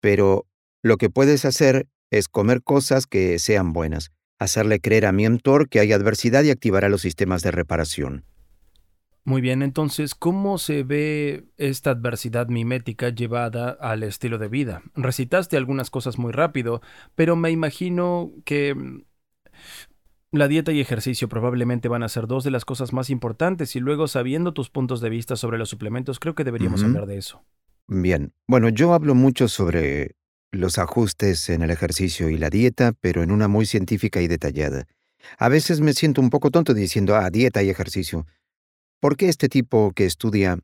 [0.00, 0.46] Pero
[0.82, 5.68] lo que puedes hacer es comer cosas que sean buenas, hacerle creer a mi mTOR
[5.68, 8.24] que hay adversidad y activará los sistemas de reparación.
[9.24, 14.82] Muy bien, entonces, ¿cómo se ve esta adversidad mimética llevada al estilo de vida?
[14.94, 16.80] Recitaste algunas cosas muy rápido,
[17.14, 19.02] pero me imagino que mm,
[20.32, 23.80] la dieta y ejercicio probablemente van a ser dos de las cosas más importantes y
[23.80, 27.44] luego sabiendo tus puntos de vista sobre los suplementos, creo que deberíamos hablar de eso.
[27.88, 30.16] Bien, bueno, yo hablo mucho sobre
[30.52, 34.86] los ajustes en el ejercicio y la dieta, pero en una muy científica y detallada.
[35.38, 38.26] A veces me siento un poco tonto diciendo, ah, dieta y ejercicio.
[39.00, 40.58] ¿Por qué este tipo que estudia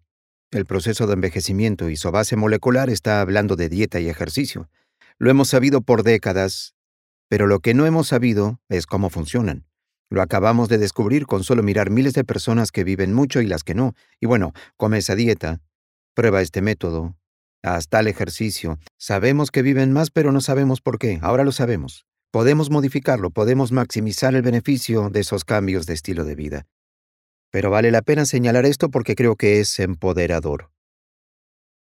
[0.52, 4.68] el proceso de envejecimiento y su base molecular está hablando de dieta y ejercicio?
[5.18, 6.76] Lo hemos sabido por décadas
[7.28, 9.66] pero lo que no hemos sabido es cómo funcionan.
[10.08, 13.64] Lo acabamos de descubrir con solo mirar miles de personas que viven mucho y las
[13.64, 13.94] que no.
[14.20, 15.60] Y bueno, come esa dieta,
[16.14, 17.16] prueba este método,
[17.62, 18.78] haz tal ejercicio.
[18.96, 21.18] Sabemos que viven más, pero no sabemos por qué.
[21.22, 22.06] Ahora lo sabemos.
[22.30, 26.66] Podemos modificarlo, podemos maximizar el beneficio de esos cambios de estilo de vida.
[27.50, 30.70] Pero vale la pena señalar esto porque creo que es empoderador.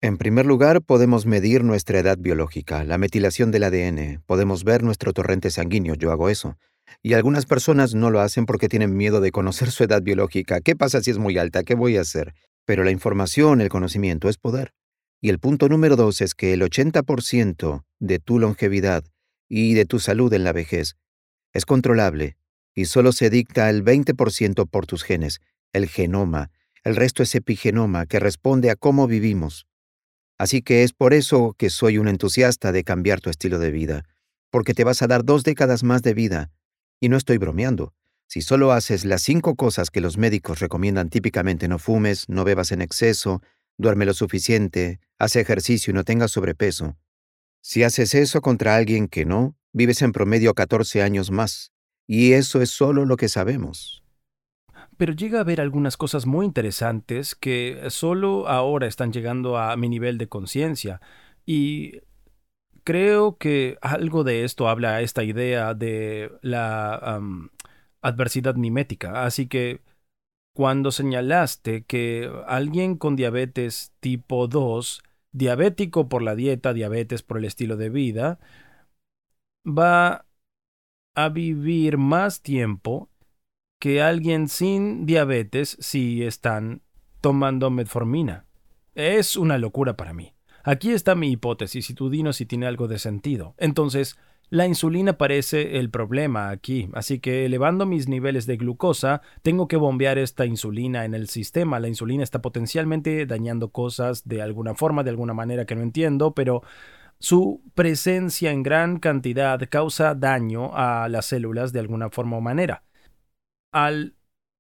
[0.02, 5.14] En primer lugar, podemos medir nuestra edad biológica, la metilación del ADN, podemos ver nuestro
[5.14, 6.58] torrente sanguíneo, yo hago eso.
[7.02, 10.60] Y algunas personas no lo hacen porque tienen miedo de conocer su edad biológica.
[10.60, 11.64] ¿Qué pasa si es muy alta?
[11.64, 12.34] ¿Qué voy a hacer?
[12.66, 14.74] Pero la información, el conocimiento es poder.
[15.22, 19.06] Y el punto número dos es que el 80% de tu longevidad
[19.48, 20.98] y de tu salud en la vejez
[21.54, 22.36] es controlable
[22.76, 25.40] y solo se dicta el 20% por tus genes,
[25.74, 26.52] el genoma.
[26.84, 29.68] El resto es epigenoma que responde a cómo vivimos.
[30.38, 34.04] Así que es por eso que soy un entusiasta de cambiar tu estilo de vida,
[34.50, 36.52] porque te vas a dar dos décadas más de vida.
[37.00, 37.94] Y no estoy bromeando.
[38.28, 42.72] Si solo haces las cinco cosas que los médicos recomiendan típicamente, no fumes, no bebas
[42.72, 43.42] en exceso,
[43.78, 46.98] duerme lo suficiente, haz ejercicio y no tengas sobrepeso.
[47.62, 51.72] Si haces eso contra alguien que no, vives en promedio 14 años más.
[52.08, 54.03] Y eso es solo lo que sabemos
[54.98, 59.90] pero llega a haber algunas cosas muy interesantes que solo ahora están llegando a mi
[59.90, 61.02] nivel de conciencia.
[61.46, 62.02] Y
[62.84, 67.22] creo que algo de esto habla esta idea de la
[68.02, 69.26] adversidad mimética.
[69.26, 69.82] Así que
[70.54, 77.46] cuando señalaste que alguien con diabetes tipo 2, diabético por la dieta, diabetes por el
[77.46, 78.40] estilo de vida,
[79.66, 80.26] va
[81.16, 83.10] a vivir más tiempo
[83.84, 86.84] que alguien sin diabetes si están
[87.20, 88.46] tomando metformina.
[88.96, 90.36] Es una locura para mí.
[90.64, 93.56] Aquí está mi hipótesis y tú dinos si tiene algo de sentido.
[93.58, 94.18] Entonces,
[94.50, 99.76] la insulina parece el problema aquí, así que elevando mis niveles de glucosa, tengo que
[99.76, 101.82] bombear esta insulina en el sistema.
[101.82, 106.34] La insulina está potencialmente dañando cosas de alguna forma, de alguna manera que no entiendo,
[106.34, 106.62] pero
[107.20, 112.84] su presencia en gran cantidad causa daño a las células de alguna forma o manera.
[113.74, 114.16] Al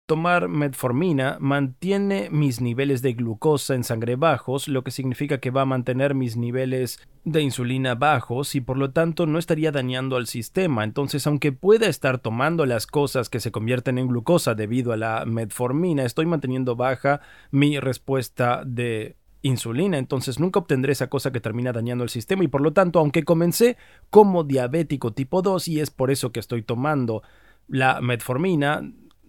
[0.05, 5.61] tomar metformina mantiene mis niveles de glucosa en sangre bajos, lo que significa que va
[5.61, 10.28] a mantener mis niveles de insulina bajos y por lo tanto no estaría dañando al
[10.28, 10.84] sistema.
[10.84, 15.24] Entonces, aunque pueda estar tomando las cosas que se convierten en glucosa debido a la
[15.26, 21.72] metformina, estoy manteniendo baja mi respuesta de insulina, entonces nunca obtendré esa cosa que termina
[21.72, 23.78] dañando el sistema y por lo tanto, aunque comencé
[24.09, 27.24] como diabético tipo 2 y es por eso que estoy tomando
[27.68, 28.82] la metformina,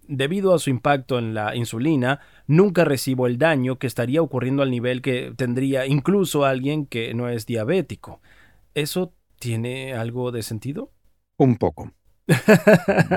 [0.08, 4.70] debido a su impacto en la insulina, nunca recibo el daño que estaría ocurriendo al
[4.70, 8.20] nivel que tendría incluso alguien que no es diabético.
[8.74, 10.92] ¿Eso tiene algo de sentido?
[11.36, 11.92] Un poco.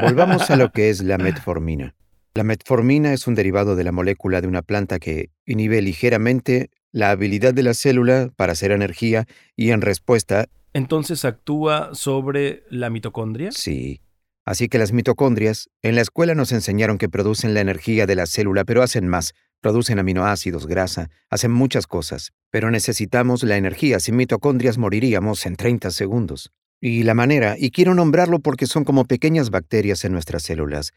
[0.01, 1.95] Volvamos a lo que es la metformina.
[2.33, 7.11] La metformina es un derivado de la molécula de una planta que inhibe ligeramente la
[7.11, 9.25] habilidad de la célula para hacer energía
[9.55, 10.47] y en respuesta...
[10.73, 13.51] Entonces actúa sobre la mitocondria?
[13.51, 14.01] Sí.
[14.47, 18.25] Así que las mitocondrias, en la escuela nos enseñaron que producen la energía de la
[18.25, 19.33] célula, pero hacen más.
[19.59, 22.31] Producen aminoácidos, grasa, hacen muchas cosas.
[22.49, 23.99] Pero necesitamos la energía.
[23.99, 26.53] Sin mitocondrias moriríamos en 30 segundos.
[26.79, 30.93] Y la manera, y quiero nombrarlo porque son como pequeñas bacterias en nuestras células,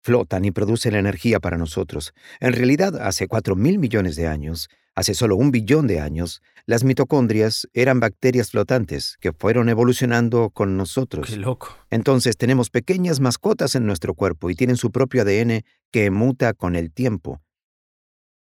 [0.00, 2.14] flotan y producen energía para nosotros.
[2.40, 6.84] En realidad, hace 4 mil millones de años, hace solo un billón de años, las
[6.84, 11.28] mitocondrias eran bacterias flotantes que fueron evolucionando con nosotros.
[11.28, 11.68] ¡Qué loco!
[11.90, 16.76] Entonces tenemos pequeñas mascotas en nuestro cuerpo y tienen su propio ADN que muta con
[16.76, 17.42] el tiempo.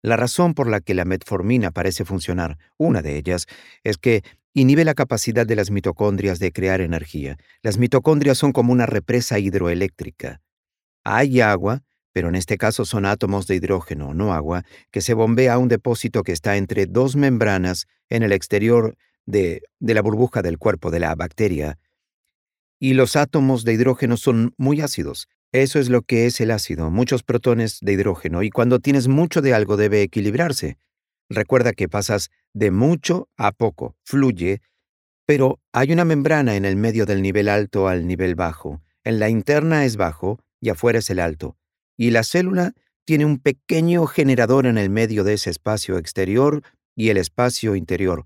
[0.01, 3.47] La razón por la que la metformina parece funcionar, una de ellas,
[3.83, 4.23] es que
[4.53, 7.37] inhibe la capacidad de las mitocondrias de crear energía.
[7.63, 10.41] Las mitocondrias son como una represa hidroeléctrica.
[11.03, 11.83] Hay agua,
[12.15, 15.67] pero en este caso son átomos de hidrógeno, no agua, que se bombea a un
[15.67, 18.95] depósito que está entre dos membranas en el exterior
[19.25, 21.77] de, la burbuja del cuerpo de la bacteria.
[22.79, 25.27] Y los átomos de hidrógeno son muy ácidos.
[25.51, 29.41] Eso es lo que es el ácido, muchos protones de hidrógeno, y cuando tienes mucho
[29.41, 30.77] de algo debe equilibrarse.
[31.29, 34.61] Recuerda que pasas de mucho a poco, fluye,
[35.25, 38.81] pero hay una membrana en el medio del nivel alto al nivel bajo.
[39.03, 41.57] En la interna es bajo y afuera es el alto.
[41.97, 42.73] Y la célula
[43.05, 46.63] tiene un pequeño generador en el medio de ese espacio exterior
[46.95, 48.25] y el espacio interior.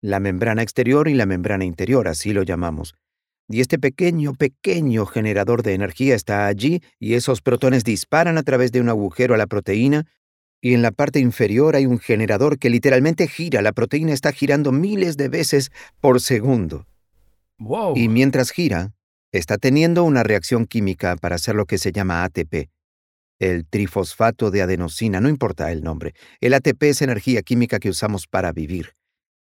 [0.00, 2.94] La membrana exterior y la membrana interior, así lo llamamos.
[3.48, 8.72] Y este pequeño, pequeño generador de energía está allí y esos protones disparan a través
[8.72, 10.06] de un agujero a la proteína
[10.60, 13.62] y en la parte inferior hay un generador que literalmente gira.
[13.62, 16.86] La proteína está girando miles de veces por segundo.
[17.58, 17.96] Wow.
[17.96, 18.92] Y mientras gira,
[19.32, 22.70] está teniendo una reacción química para hacer lo que se llama ATP,
[23.38, 26.14] el trifosfato de adenosina, no importa el nombre.
[26.40, 28.94] El ATP es energía química que usamos para vivir,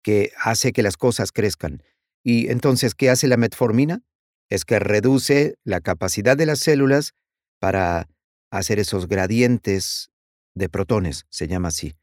[0.04, 1.82] que hace que las cosas crezcan.
[2.24, 4.02] Y entonces, ¿qué hace la metformina?
[4.50, 7.14] Es que reduce la capacidad de las células
[7.60, 8.10] para
[8.52, 10.10] hacer esos gradientes
[10.56, 11.94] de protones, se llama así.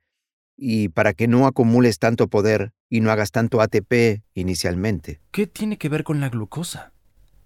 [0.56, 5.20] Y para que no acumules tanto poder y no hagas tanto ATP inicialmente.
[5.32, 6.91] ¿Qué tiene que ver con la glucosa?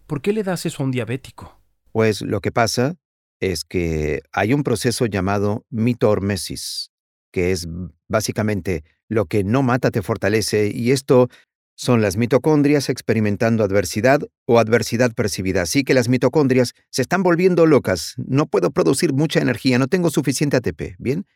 [0.07, 1.61] ¿Por qué le das eso a un diabético?
[1.91, 2.97] Pues lo que pasa
[3.41, 6.93] es que hay un proceso llamado mitormesis,
[7.33, 7.67] que es
[8.09, 11.29] básicamente lo que no mata te fortalece, y esto
[11.77, 15.63] son las mitocondrias experimentando adversidad o adversidad percibida.
[15.63, 18.15] Así que las mitocondrias se están volviendo locas.
[18.17, 21.27] No puedo producir mucha energía, no tengo suficiente ATP, ¿bien?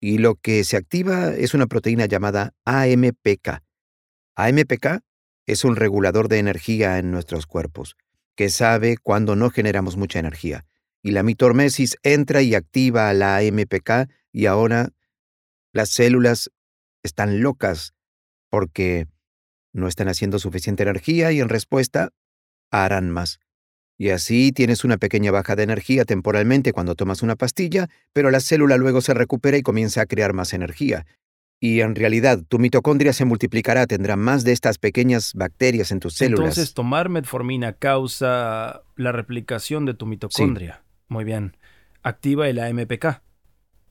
[0.00, 3.62] Y lo que se activa es una proteína llamada AMPK.
[4.36, 5.00] AMPK
[5.46, 7.96] es un regulador de energía en nuestros cuerpos
[8.38, 10.64] que sabe cuando no generamos mucha energía.
[11.02, 14.90] Y la mitormesis entra y activa la AMPK y ahora
[15.72, 16.48] las células
[17.02, 17.94] están locas
[18.48, 19.08] porque
[19.72, 22.10] no están haciendo suficiente energía y en respuesta
[22.70, 23.40] harán más.
[23.98, 28.38] Y así tienes una pequeña baja de energía temporalmente cuando tomas una pastilla, pero la
[28.38, 31.06] célula luego se recupera y comienza a crear más energía.
[31.60, 36.14] Y en realidad, tu mitocondria se multiplicará, tendrá más de estas pequeñas bacterias en tus
[36.14, 36.40] células.
[36.40, 40.82] Entonces, tomar metformina causa la replicación de tu mitocondria.
[41.08, 41.56] Muy bien.
[42.02, 43.22] Activa el AMPK.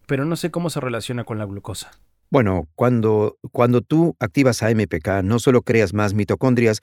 [0.06, 1.92] pero no sé cómo se relaciona con la glucosa.
[2.30, 6.80] Bueno, cuando, cuando tú activas AMPK, no solo creas más mitocondrias,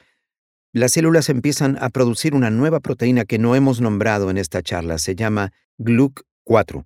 [0.72, 4.99] las células empiezan a producir una nueva proteína que no hemos nombrado en esta charla.
[4.99, 6.85] Se llama GLUC4.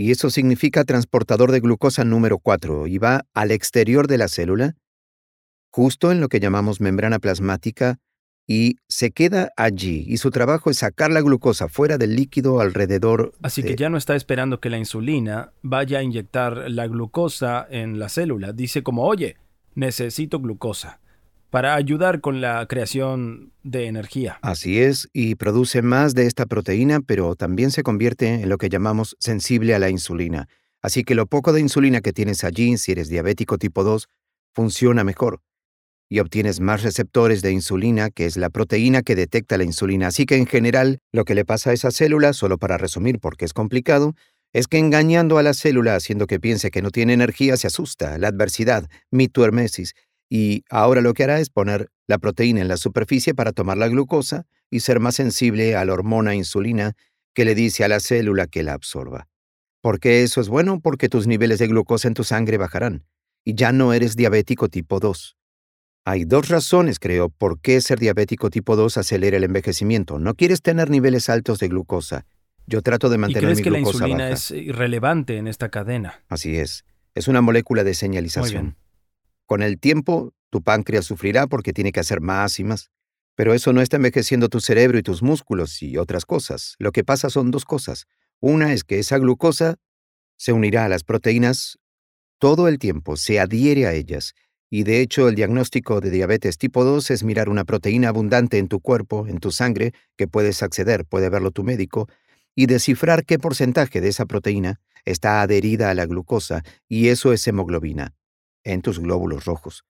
[0.00, 4.76] Y eso significa transportador de glucosa número 4 y va al exterior de la célula,
[5.70, 7.98] justo en lo que llamamos membrana plasmática,
[8.46, 10.06] y se queda allí.
[10.08, 13.34] Y su trabajo es sacar la glucosa fuera del líquido alrededor.
[13.42, 17.98] Así que ya no está esperando que la insulina vaya a inyectar la glucosa en
[17.98, 18.54] la célula.
[18.54, 19.36] Dice como, oye,
[19.74, 20.99] necesito glucosa
[21.50, 24.38] para ayudar con la creación de energía.
[24.42, 28.68] Así es, y produce más de esta proteína, pero también se convierte en lo que
[28.68, 30.48] llamamos sensible a la insulina.
[30.80, 34.08] Así que lo poco de insulina que tienes allí, si eres diabético tipo 2,
[34.54, 35.40] funciona mejor.
[36.08, 40.08] Y obtienes más receptores de insulina, que es la proteína que detecta la insulina.
[40.08, 43.44] Así que en general, lo que le pasa a esa célula, solo para resumir porque
[43.44, 44.14] es complicado,
[44.52, 48.18] es que engañando a la célula haciendo que piense que no tiene energía se asusta,
[48.18, 49.94] la adversidad, mituermesis,
[50.30, 53.88] y ahora lo que hará es poner la proteína en la superficie para tomar la
[53.88, 56.94] glucosa y ser más sensible a la hormona insulina
[57.34, 59.28] que le dice a la célula que la absorba.
[59.82, 60.80] ¿Por qué eso es bueno?
[60.80, 63.04] Porque tus niveles de glucosa en tu sangre bajarán
[63.44, 65.36] y ya no eres diabético tipo 2.
[66.04, 70.18] Hay dos razones, creo, por qué ser diabético tipo 2 acelera el envejecimiento.
[70.18, 72.24] No quieres tener niveles altos de glucosa.
[72.66, 74.30] Yo trato de mantener ¿Y crees mi que la insulina baja.
[74.30, 76.22] es irrelevante en esta cadena?
[76.28, 76.84] Así es.
[77.14, 78.76] Es una molécula de señalización.
[79.50, 82.92] Con el tiempo, tu páncreas sufrirá porque tiene que hacer más y más.
[83.34, 86.76] Pero eso no está envejeciendo tu cerebro y tus músculos y otras cosas.
[86.78, 88.06] Lo que pasa son dos cosas.
[88.38, 89.74] Una es que esa glucosa
[90.36, 91.80] se unirá a las proteínas
[92.38, 94.34] todo el tiempo, se adhiere a ellas.
[94.70, 98.68] Y de hecho, el diagnóstico de diabetes tipo 2 es mirar una proteína abundante en
[98.68, 102.08] tu cuerpo, en tu sangre, que puedes acceder, puede verlo tu médico,
[102.54, 107.44] y descifrar qué porcentaje de esa proteína está adherida a la glucosa, y eso es
[107.48, 108.14] hemoglobina
[108.64, 109.84] en tus glóbulos rojos.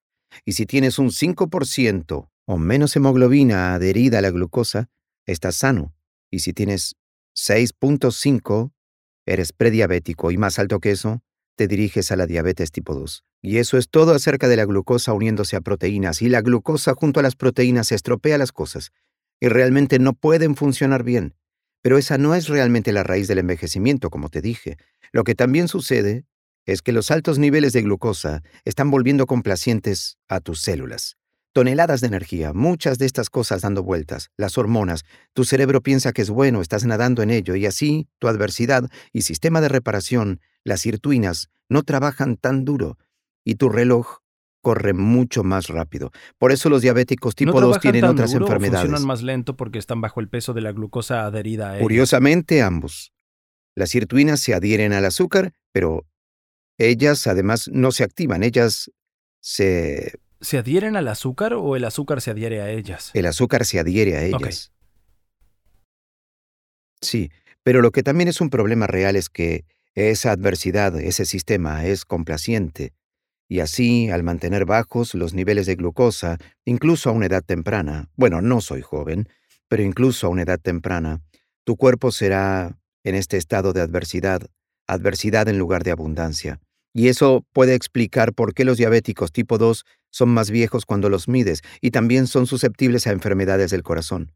[0.44, 4.88] Y si tienes un 5% o menos hemoglobina adherida a la glucosa,
[5.26, 5.94] estás sano.
[6.30, 6.96] Y si tienes
[7.36, 8.72] 6.5,
[9.26, 11.22] eres prediabético y más alto que eso,
[11.56, 13.24] te diriges a la diabetes tipo 2.
[13.42, 16.22] Y eso es todo acerca de la glucosa uniéndose a proteínas.
[16.22, 18.92] Y la glucosa junto a las proteínas estropea las cosas.
[19.40, 21.34] Y realmente no pueden funcionar bien.
[21.82, 24.76] Pero esa no es realmente la raíz del envejecimiento, como te dije.
[25.12, 26.24] Lo que también sucede
[26.72, 31.16] es que los altos niveles de glucosa están volviendo complacientes a tus células.
[31.52, 36.22] Toneladas de energía, muchas de estas cosas dando vueltas, las hormonas, tu cerebro piensa que
[36.22, 40.82] es bueno, estás nadando en ello y así tu adversidad y sistema de reparación, las
[40.82, 42.98] sirtuinas, no trabajan tan duro
[43.44, 44.18] y tu reloj
[44.62, 46.12] corre mucho más rápido.
[46.38, 48.82] Por eso los diabéticos tipo ¿No 2 trabajan tienen tan otras duro o enfermedades.
[48.82, 51.82] funcionan más lento porque están bajo el peso de la glucosa adherida a ellos?
[51.82, 53.12] Curiosamente, ambos.
[53.74, 56.06] Las sirtuinas se adhieren al azúcar, pero
[56.80, 58.90] ellas además no se activan, ellas
[59.40, 60.14] se...
[60.40, 63.10] ¿Se adhieren al azúcar o el azúcar se adhiere a ellas?
[63.12, 64.72] El azúcar se adhiere a ellas.
[67.02, 67.30] Sí,
[67.62, 69.64] pero lo que también es un problema real es que
[69.94, 72.94] esa adversidad, ese sistema es complaciente,
[73.48, 78.40] y así, al mantener bajos los niveles de glucosa, incluso a una edad temprana, bueno,
[78.40, 79.28] no soy joven,
[79.68, 81.20] pero incluso a una edad temprana,
[81.64, 84.46] tu cuerpo será, en este estado de adversidad,
[84.86, 86.60] adversidad en lugar de abundancia.
[86.92, 91.28] Y eso puede explicar por qué los diabéticos tipo 2 son más viejos cuando los
[91.28, 94.32] mides y también son susceptibles a enfermedades del corazón,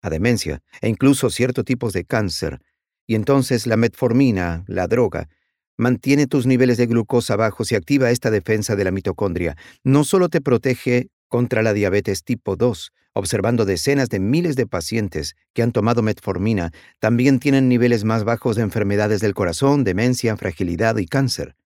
[0.00, 2.60] a demencia e incluso ciertos tipos de cáncer.
[3.06, 5.28] Y entonces la metformina, la droga,
[5.76, 9.56] mantiene tus niveles de glucosa bajos y activa esta defensa de la mitocondria.
[9.82, 15.34] No solo te protege contra la diabetes tipo 2, observando decenas de miles de pacientes
[15.54, 20.98] que han tomado metformina, también tienen niveles más bajos de enfermedades del corazón, demencia, fragilidad
[20.98, 21.56] y cáncer.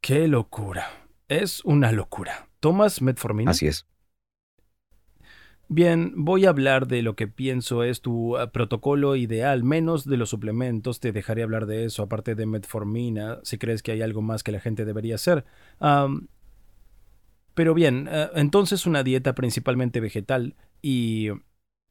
[0.00, 0.88] ¡Qué locura!
[1.28, 2.48] Es una locura.
[2.58, 3.52] ¿Tomas metformina?
[3.52, 3.86] Así es.
[5.68, 10.16] Bien, voy a hablar de lo que pienso es tu eh, protocolo ideal, menos de
[10.16, 14.22] los suplementos, te dejaré hablar de eso, aparte de metformina, si crees que hay algo
[14.22, 15.44] más que la gente debería hacer.
[17.56, 21.30] Pero bien, eh, entonces una dieta principalmente vegetal y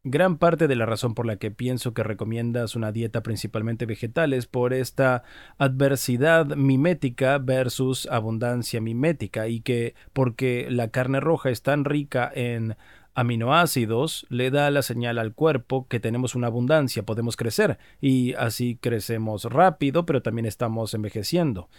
[0.04, 4.34] gran parte de la razón por la que pienso que recomiendas una dieta principalmente vegetal
[4.34, 5.24] es por esta
[5.58, 12.78] adversidad mimética versus abundancia mimética y que porque la carne roja es tan rica en
[13.16, 18.78] aminoácidos le da la señal al cuerpo que tenemos una abundancia, podemos crecer y así
[18.80, 21.70] crecemos rápido, pero también estamos envejeciendo.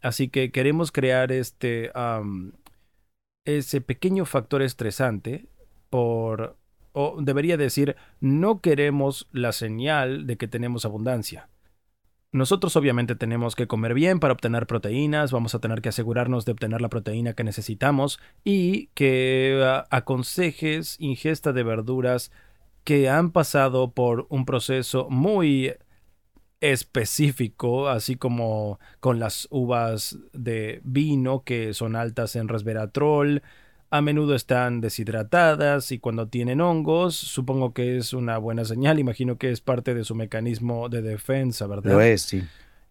[0.00, 1.92] Así que queremos crear este
[3.44, 5.46] ese pequeño factor estresante
[5.90, 6.56] por
[6.92, 11.48] o debería decir no queremos la señal de que tenemos abundancia.
[12.30, 16.52] Nosotros obviamente tenemos que comer bien para obtener proteínas, vamos a tener que asegurarnos de
[16.52, 22.32] obtener la proteína que necesitamos y que uh, aconsejes ingesta de verduras
[22.82, 25.74] que han pasado por un proceso muy
[26.64, 33.42] específico, así como con las uvas de vino que son altas en resveratrol,
[33.90, 39.36] a menudo están deshidratadas y cuando tienen hongos, supongo que es una buena señal, imagino
[39.36, 41.92] que es parte de su mecanismo de defensa, ¿verdad?
[41.92, 42.42] Lo es, sí.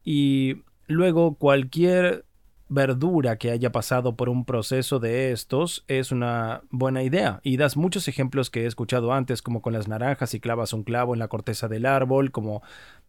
[0.04, 2.26] Y luego cualquier
[2.70, 7.40] verdura que haya pasado por un proceso de estos es una buena idea.
[7.44, 10.84] Y das muchos ejemplos que he escuchado antes, como con las naranjas y clavas un
[10.84, 12.62] clavo en la corteza del árbol, como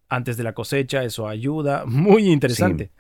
[0.09, 1.85] antes de la cosecha, eso ayuda.
[1.87, 2.91] Muy interesante.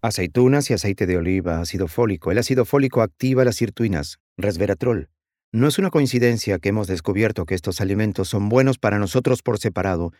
[0.00, 2.32] Aceitunas y aceite de oliva, ácido fólico.
[2.32, 5.08] El ácido fólico activa las sirtuinas, resveratrol.
[5.52, 9.58] No es una coincidencia que hemos descubierto que estos alimentos son buenos para nosotros por
[9.58, 10.12] separado,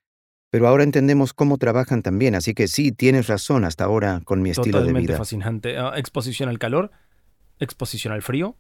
[0.51, 4.51] pero ahora entendemos cómo trabajan también, así que sí, tienes razón hasta ahora con mi
[4.51, 5.17] estilo de vida.
[5.17, 5.79] fascinante.
[5.79, 6.91] Ah, exposición al calor,
[7.59, 8.57] exposición al frío,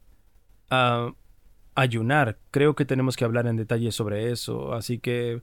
[0.70, 1.12] uh,
[1.74, 2.38] ayunar.
[2.50, 5.42] Creo que tenemos que hablar en detalle sobre eso, así que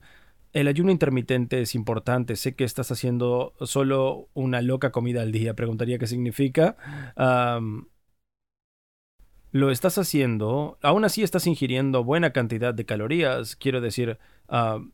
[0.52, 2.36] el ayuno intermitente es importante.
[2.36, 5.54] Sé que estás haciendo solo una loca comida al día.
[5.54, 6.76] Preguntaría qué significa.
[9.52, 13.56] lo estás haciendo, aún así estás ingiriendo buena cantidad de calorías.
[13.56, 14.18] Quiero decir,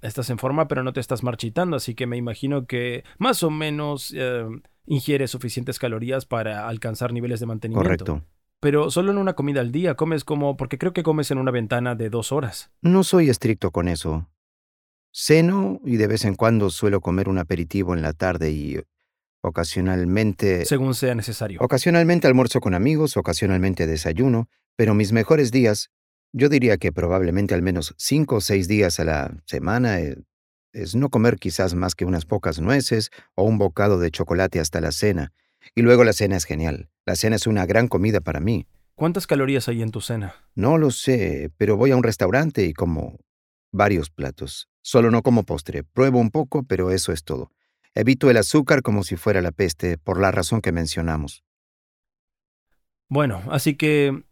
[0.03, 1.77] estás en forma, pero no te estás marchitando.
[1.77, 7.41] Así que me imagino que más o menos uh, ingieres suficientes calorías para alcanzar niveles
[7.41, 7.85] de mantenimiento.
[7.85, 8.23] Correcto.
[8.61, 11.51] Pero solo en una comida al día comes como, porque creo que comes en una
[11.51, 12.71] ventana de dos horas.
[12.81, 14.29] No soy estricto con eso.
[15.19, 18.79] Ceno y de vez en cuando suelo comer un aperitivo en la tarde y
[19.41, 20.67] ocasionalmente...
[20.67, 21.59] Según sea necesario.
[21.63, 25.89] Ocasionalmente almuerzo con amigos, ocasionalmente desayuno, pero mis mejores días,
[26.35, 30.19] yo diría que probablemente al menos cinco o seis días a la semana, eh,
[30.75, 34.83] es no comer quizás más que unas pocas nueces o un bocado de chocolate hasta
[34.83, 35.33] la cena.
[35.75, 36.91] Y luego la cena es genial.
[37.07, 38.67] La cena es una gran comida para mí.
[38.95, 40.35] ¿Cuántas calorías hay en tu cena?
[40.55, 43.19] No lo sé, pero voy a un restaurante y como
[43.73, 44.69] varios platos.
[44.87, 45.83] Solo no como postre.
[45.83, 47.51] Pruebo un poco, pero eso es todo.
[47.93, 51.43] Evito el azúcar como si fuera la peste, por la razón que mencionamos.
[53.09, 54.23] Bueno, así que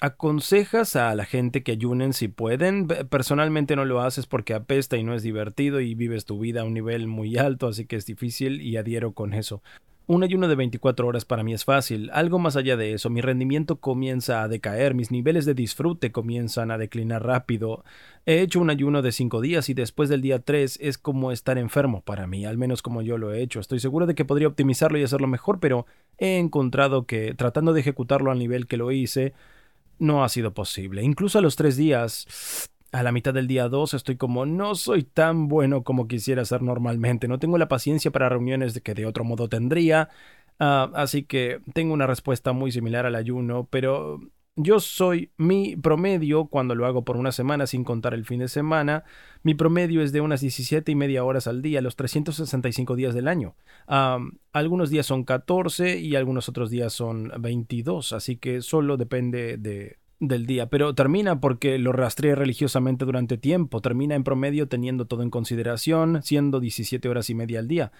[0.00, 2.86] aconsejas a la gente que ayunen si pueden.
[2.86, 6.64] Personalmente no lo haces porque apesta y no es divertido y vives tu vida a
[6.64, 9.60] un nivel muy alto, así que es difícil y adhiero con eso.
[10.06, 12.10] Un ayuno de 24 horas para mí es fácil.
[12.12, 16.70] Algo más allá de eso, mi rendimiento comienza a decaer, mis niveles de disfrute comienzan
[16.70, 17.84] a declinar rápido.
[18.26, 21.56] He hecho un ayuno de 5 días y después del día 3 es como estar
[21.56, 23.60] enfermo para mí, al menos como yo lo he hecho.
[23.60, 25.86] Estoy seguro de que podría optimizarlo y hacerlo mejor, pero
[26.18, 29.32] he encontrado que tratando de ejecutarlo al nivel que lo hice,
[29.98, 31.02] no ha sido posible.
[31.02, 35.02] Incluso a los 3 días a la mitad del día 2 estoy como no soy
[35.02, 39.24] tan bueno como quisiera ser normalmente, no tengo la paciencia para reuniones que de otro
[39.24, 40.10] modo tendría,
[40.60, 44.20] ah, así que tengo una respuesta muy similar al ayuno, pero
[44.54, 48.46] yo soy mi promedio cuando lo hago por una semana sin contar el fin de
[48.46, 49.02] semana,
[49.42, 53.26] mi promedio es de unas 17 y media horas al día, los 365 días del
[53.26, 53.56] año.
[53.88, 54.20] Ah,
[54.52, 59.98] algunos días son 14 y algunos otros días son 22, así que solo depende de
[60.20, 65.22] del día, pero termina porque lo rastreé religiosamente durante tiempo, termina en promedio teniendo todo
[65.22, 67.92] en consideración, siendo 17 horas y media al día.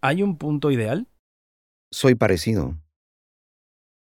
[0.00, 1.08] ¿Hay un punto ideal?
[1.90, 2.76] Soy parecido.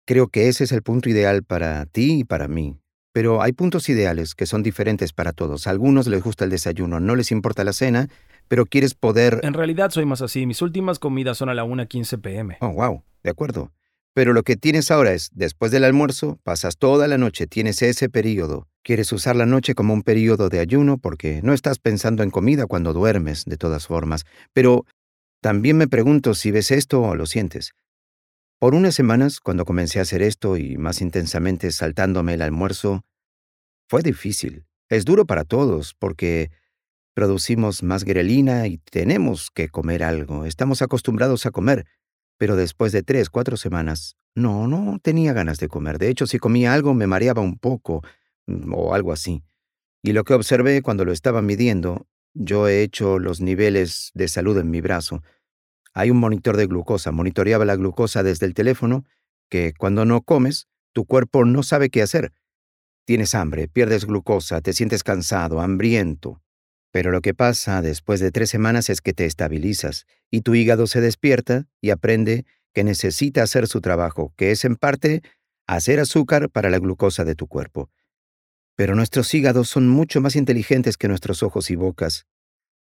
[0.06, 2.78] Creo que ese es el punto ideal para ti y para mí.
[3.12, 5.66] Pero hay puntos ideales que son diferentes para todos.
[5.66, 8.08] A algunos les gusta el desayuno, no les importa la cena,
[8.48, 9.40] pero quieres poder...
[9.42, 10.46] En realidad soy más así.
[10.46, 12.58] Mis últimas comidas son a la 1.15 pm.
[12.60, 13.02] Oh, wow.
[13.22, 13.72] De acuerdo.
[14.18, 18.08] Pero lo que tienes ahora es, después del almuerzo, pasas toda la noche, tienes ese
[18.08, 18.66] periodo.
[18.82, 22.66] Quieres usar la noche como un periodo de ayuno porque no estás pensando en comida
[22.66, 24.24] cuando duermes, de todas formas.
[24.52, 24.86] Pero
[25.40, 27.74] también me pregunto si ves esto o lo sientes.
[28.58, 33.04] Por unas semanas, cuando comencé a hacer esto y más intensamente saltándome el almuerzo,
[33.88, 34.64] fue difícil.
[34.88, 36.50] Es duro para todos porque
[37.14, 40.44] producimos más grelina y tenemos que comer algo.
[40.44, 41.86] Estamos acostumbrados a comer.
[42.38, 45.98] Pero después de tres, cuatro semanas, no, no tenía ganas de comer.
[45.98, 48.02] De hecho, si comía algo me mareaba un poco
[48.46, 49.42] mm, o algo así.
[50.02, 54.56] Y lo que observé cuando lo estaba midiendo, yo he hecho los niveles de salud
[54.58, 55.22] en mi brazo.
[55.92, 59.04] Hay un monitor de glucosa, monitoreaba la glucosa desde el teléfono,
[59.50, 62.32] que cuando no comes, tu cuerpo no sabe qué hacer.
[63.04, 66.40] Tienes hambre, pierdes glucosa, te sientes cansado, hambriento.
[66.90, 70.86] Pero lo que pasa después de tres semanas es que te estabilizas y tu hígado
[70.86, 75.22] se despierta y aprende que necesita hacer su trabajo, que es en parte
[75.66, 77.90] hacer azúcar para la glucosa de tu cuerpo.
[78.74, 82.26] Pero nuestros hígados son mucho más inteligentes que nuestros ojos y bocas.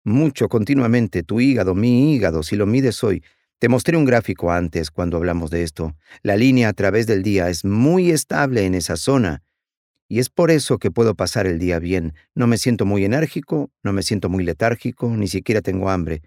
[0.02, 3.22] mucho continuamente tu hígado, mi hígado, si lo mides hoy.
[3.58, 5.94] Te mostré un gráfico antes cuando hablamos de esto.
[6.22, 9.42] La línea a través del día es muy estable en esa zona.
[10.10, 12.14] Y es por eso que puedo pasar el día bien.
[12.34, 16.22] No me siento muy enérgico, no me siento muy letárgico, ni siquiera tengo hambre.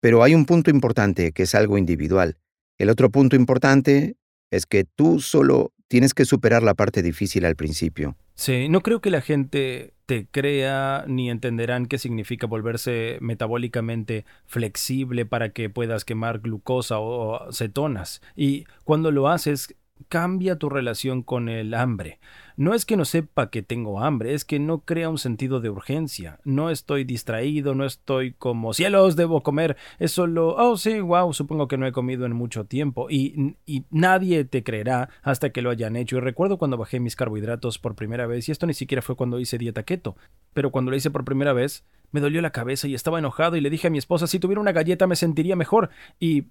[0.00, 2.38] Pero hay un punto importante que es algo individual.
[2.78, 4.16] El otro punto importante
[4.50, 8.16] es que tú solo tienes que superar la parte difícil al principio.
[8.36, 15.26] Sí, no creo que la gente te crea ni entenderán qué significa volverse metabólicamente flexible
[15.26, 18.22] para que puedas quemar glucosa o cetonas.
[18.34, 19.76] Y cuando lo haces,
[20.08, 22.20] cambia tu relación con el hambre.
[22.56, 25.70] No es que no sepa que tengo hambre, es que no crea un sentido de
[25.70, 26.40] urgencia.
[26.44, 29.76] No estoy distraído, no estoy como cielos, debo comer.
[29.98, 33.08] Es solo, oh sí, wow, supongo que no he comido en mucho tiempo.
[33.08, 36.18] Y, y nadie te creerá hasta que lo hayan hecho.
[36.18, 39.40] Y recuerdo cuando bajé mis carbohidratos por primera vez, y esto ni siquiera fue cuando
[39.40, 40.16] hice dieta keto,
[40.52, 43.60] pero cuando lo hice por primera vez, me dolió la cabeza y estaba enojado y
[43.60, 45.90] le dije a mi esposa, si tuviera una galleta me sentiría mejor.
[46.18, 46.48] Y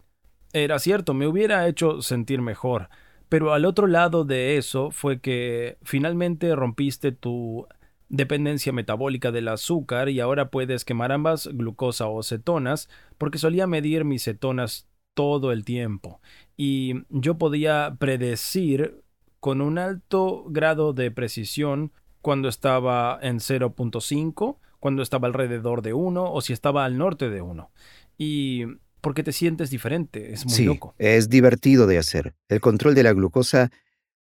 [0.53, 2.89] era cierto, me hubiera hecho sentir mejor.
[3.29, 7.67] Pero al otro lado de eso fue que finalmente rompiste tu
[8.09, 14.03] dependencia metabólica del azúcar y ahora puedes quemar ambas, glucosa o cetonas, porque solía medir
[14.03, 16.19] mis cetonas todo el tiempo.
[16.57, 19.03] Y yo podía predecir
[19.39, 26.33] con un alto grado de precisión cuando estaba en 0.5, cuando estaba alrededor de 1
[26.33, 27.69] o si estaba al norte de 1.
[28.17, 28.65] Y
[29.01, 30.95] porque te sientes diferente, es muy sí, loco.
[30.97, 32.35] Es divertido de hacer.
[32.47, 33.71] El control de la glucosa,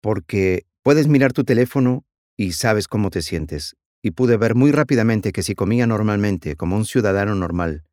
[0.00, 2.04] porque puedes mirar tu teléfono
[2.36, 3.76] y sabes cómo te sientes.
[4.02, 7.84] Y pude ver muy rápidamente que si comía normalmente, como un ciudadano normal,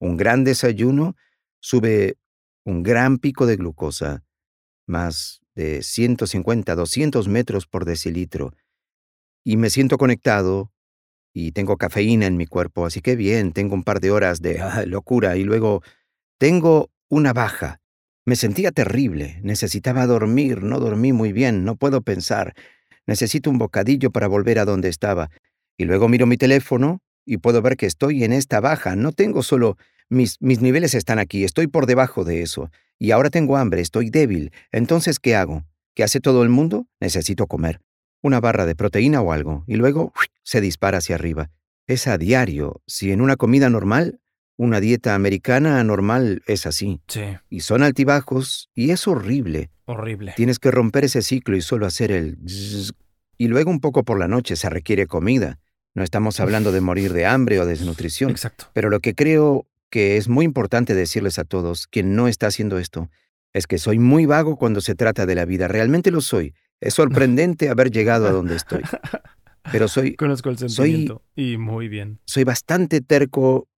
[0.00, 1.16] un gran desayuno
[1.60, 2.16] sube
[2.64, 4.24] un gran pico de glucosa,
[4.86, 8.54] más de 150, 200 metros por decilitro.
[9.44, 10.72] Y me siento conectado
[11.32, 14.60] y tengo cafeína en mi cuerpo, así que bien, tengo un par de horas de
[14.60, 15.82] ah, locura y luego
[16.38, 17.80] tengo una baja.
[18.26, 22.54] Me sentía terrible, necesitaba dormir, no dormí muy bien, no puedo pensar.
[23.06, 25.30] Necesito un bocadillo para volver a donde estaba.
[25.76, 28.96] Y luego miro mi teléfono y puedo ver que estoy en esta baja.
[28.96, 29.76] No tengo solo...
[30.10, 32.70] Mis, mis niveles están aquí, estoy por debajo de eso.
[32.98, 34.52] Y ahora tengo hambre, estoy débil.
[34.70, 35.64] Entonces, ¿qué hago?
[35.94, 36.86] ¿Qué hace todo el mundo?
[37.00, 37.80] Necesito comer.
[38.22, 39.64] Una barra de proteína o algo.
[39.66, 40.12] Y luego
[40.42, 41.50] se dispara hacia arriba.
[41.86, 42.82] Es a diario.
[42.86, 44.20] Si en una comida normal
[44.56, 47.00] una dieta americana normal es así.
[47.08, 47.22] Sí.
[47.50, 49.70] Y son altibajos y es horrible.
[49.86, 50.34] Horrible.
[50.36, 52.38] Tienes que romper ese ciclo y solo hacer el...
[53.36, 55.58] Y luego un poco por la noche se requiere comida.
[55.94, 58.30] No estamos hablando de morir de hambre o desnutrición.
[58.30, 58.66] Exacto.
[58.72, 62.78] Pero lo que creo que es muy importante decirles a todos, quien no está haciendo
[62.78, 63.10] esto,
[63.52, 65.68] es que soy muy vago cuando se trata de la vida.
[65.68, 66.54] Realmente lo soy.
[66.80, 68.82] Es sorprendente haber llegado a donde estoy.
[69.72, 70.14] Pero soy...
[70.16, 71.22] Conozco el sentimiento.
[71.34, 72.20] y muy bien.
[72.24, 73.68] Soy bastante terco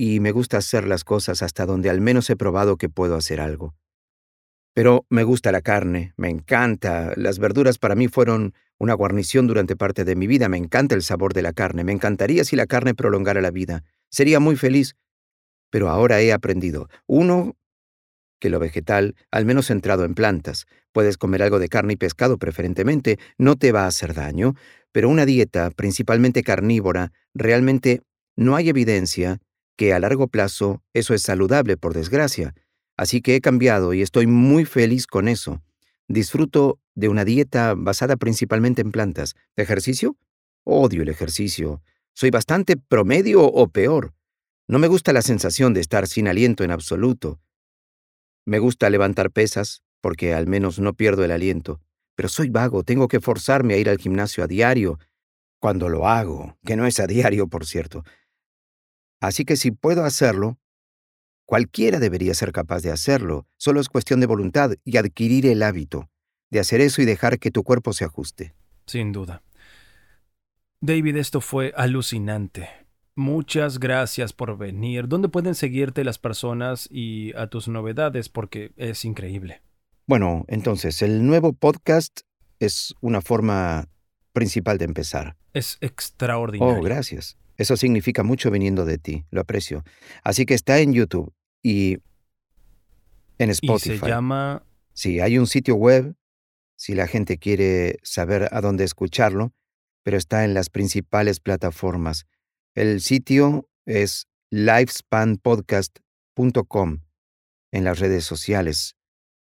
[0.00, 3.40] y me gusta hacer las cosas hasta donde al menos he probado que puedo hacer
[3.40, 3.74] algo.
[4.72, 7.12] Pero me gusta la carne, me encanta.
[7.16, 10.48] Las verduras para mí fueron una guarnición durante parte de mi vida.
[10.48, 11.82] Me encanta el sabor de la carne.
[11.82, 13.82] Me encantaría si la carne prolongara la vida.
[14.08, 14.94] Sería muy feliz.
[15.68, 16.88] Pero ahora he aprendido.
[17.08, 17.56] Uno,
[18.38, 20.66] que lo vegetal, al menos centrado en plantas.
[20.92, 24.54] Puedes comer algo de carne y pescado preferentemente, no te va a hacer daño,
[24.92, 28.02] pero una dieta, principalmente carnívora, realmente
[28.36, 29.40] no hay evidencia
[29.78, 32.52] que a largo plazo eso es saludable, por desgracia.
[32.96, 35.62] Así que he cambiado y estoy muy feliz con eso.
[36.08, 39.36] Disfruto de una dieta basada principalmente en plantas.
[39.54, 40.16] ¿Ejercicio?
[40.64, 41.80] Odio el ejercicio.
[42.12, 44.14] Soy bastante promedio o peor.
[44.66, 47.40] No me gusta la sensación de estar sin aliento en absoluto.
[48.44, 51.80] Me gusta levantar pesas, porque al menos no pierdo el aliento.
[52.16, 54.98] Pero soy vago, tengo que forzarme a ir al gimnasio a diario.
[55.60, 58.02] Cuando lo hago, que no es a diario, por cierto,
[59.20, 60.58] Así que si puedo hacerlo,
[61.44, 63.46] cualquiera debería ser capaz de hacerlo.
[63.56, 66.08] Solo es cuestión de voluntad y adquirir el hábito
[66.50, 68.54] de hacer eso y dejar que tu cuerpo se ajuste.
[68.86, 69.42] Sin duda.
[70.80, 72.68] David, esto fue alucinante.
[73.16, 75.08] Muchas gracias por venir.
[75.08, 78.28] ¿Dónde pueden seguirte las personas y a tus novedades?
[78.28, 79.60] Porque es increíble.
[80.06, 82.20] Bueno, entonces, el nuevo podcast
[82.60, 83.88] es una forma
[84.32, 85.36] principal de empezar.
[85.52, 86.78] Es extraordinario.
[86.78, 87.36] Oh, gracias.
[87.58, 89.82] Eso significa mucho viniendo de ti, lo aprecio.
[90.22, 91.98] Así que está en YouTube y
[93.38, 93.96] en Spotify.
[93.96, 94.64] Y se llama...
[94.94, 96.14] Sí, hay un sitio web,
[96.76, 99.52] si la gente quiere saber a dónde escucharlo,
[100.02, 102.26] pero está en las principales plataformas.
[102.74, 107.00] El sitio es lifespanpodcast.com
[107.72, 108.96] en las redes sociales.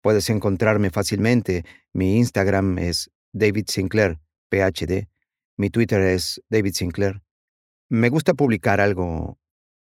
[0.00, 1.64] Puedes encontrarme fácilmente.
[1.92, 5.08] Mi Instagram es David Sinclair, PhD.
[5.56, 7.22] Mi Twitter es David Sinclair.
[7.90, 9.38] Me gusta publicar algo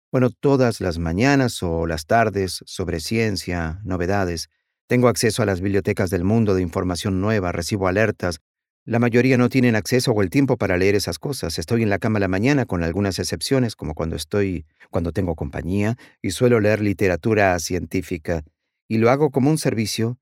[0.10, 4.50] Bueno, todas las mañanas o las tardes sobre ciencia, novedades.
[4.88, 8.40] Tengo acceso a las bibliotecas del mundo de información nueva, recibo alertas.
[8.86, 11.60] La mayoría no tienen acceso o el tiempo para leer esas cosas.
[11.60, 15.98] Estoy en la cama la mañana con algunas excepciones, como cuando estoy cuando tengo compañía
[16.22, 18.44] y suelo leer literatura científica
[18.88, 20.18] y lo hago como un servicio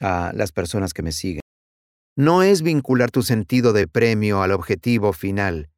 [0.00, 1.42] a las personas que me siguen.
[2.16, 5.68] No es vincular tu sentido de premio al objetivo final.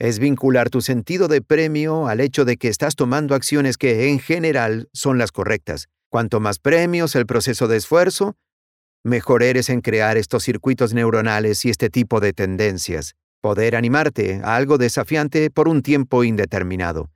[0.00, 4.18] Es vincular tu sentido de premio al hecho de que estás tomando acciones que en
[4.18, 5.88] general son las correctas.
[6.10, 8.36] Cuanto más premios el proceso de esfuerzo,
[9.04, 13.14] mejor eres en crear estos circuitos neuronales y este tipo de tendencias.
[13.40, 17.10] Poder animarte a algo desafiante por un tiempo indeterminado.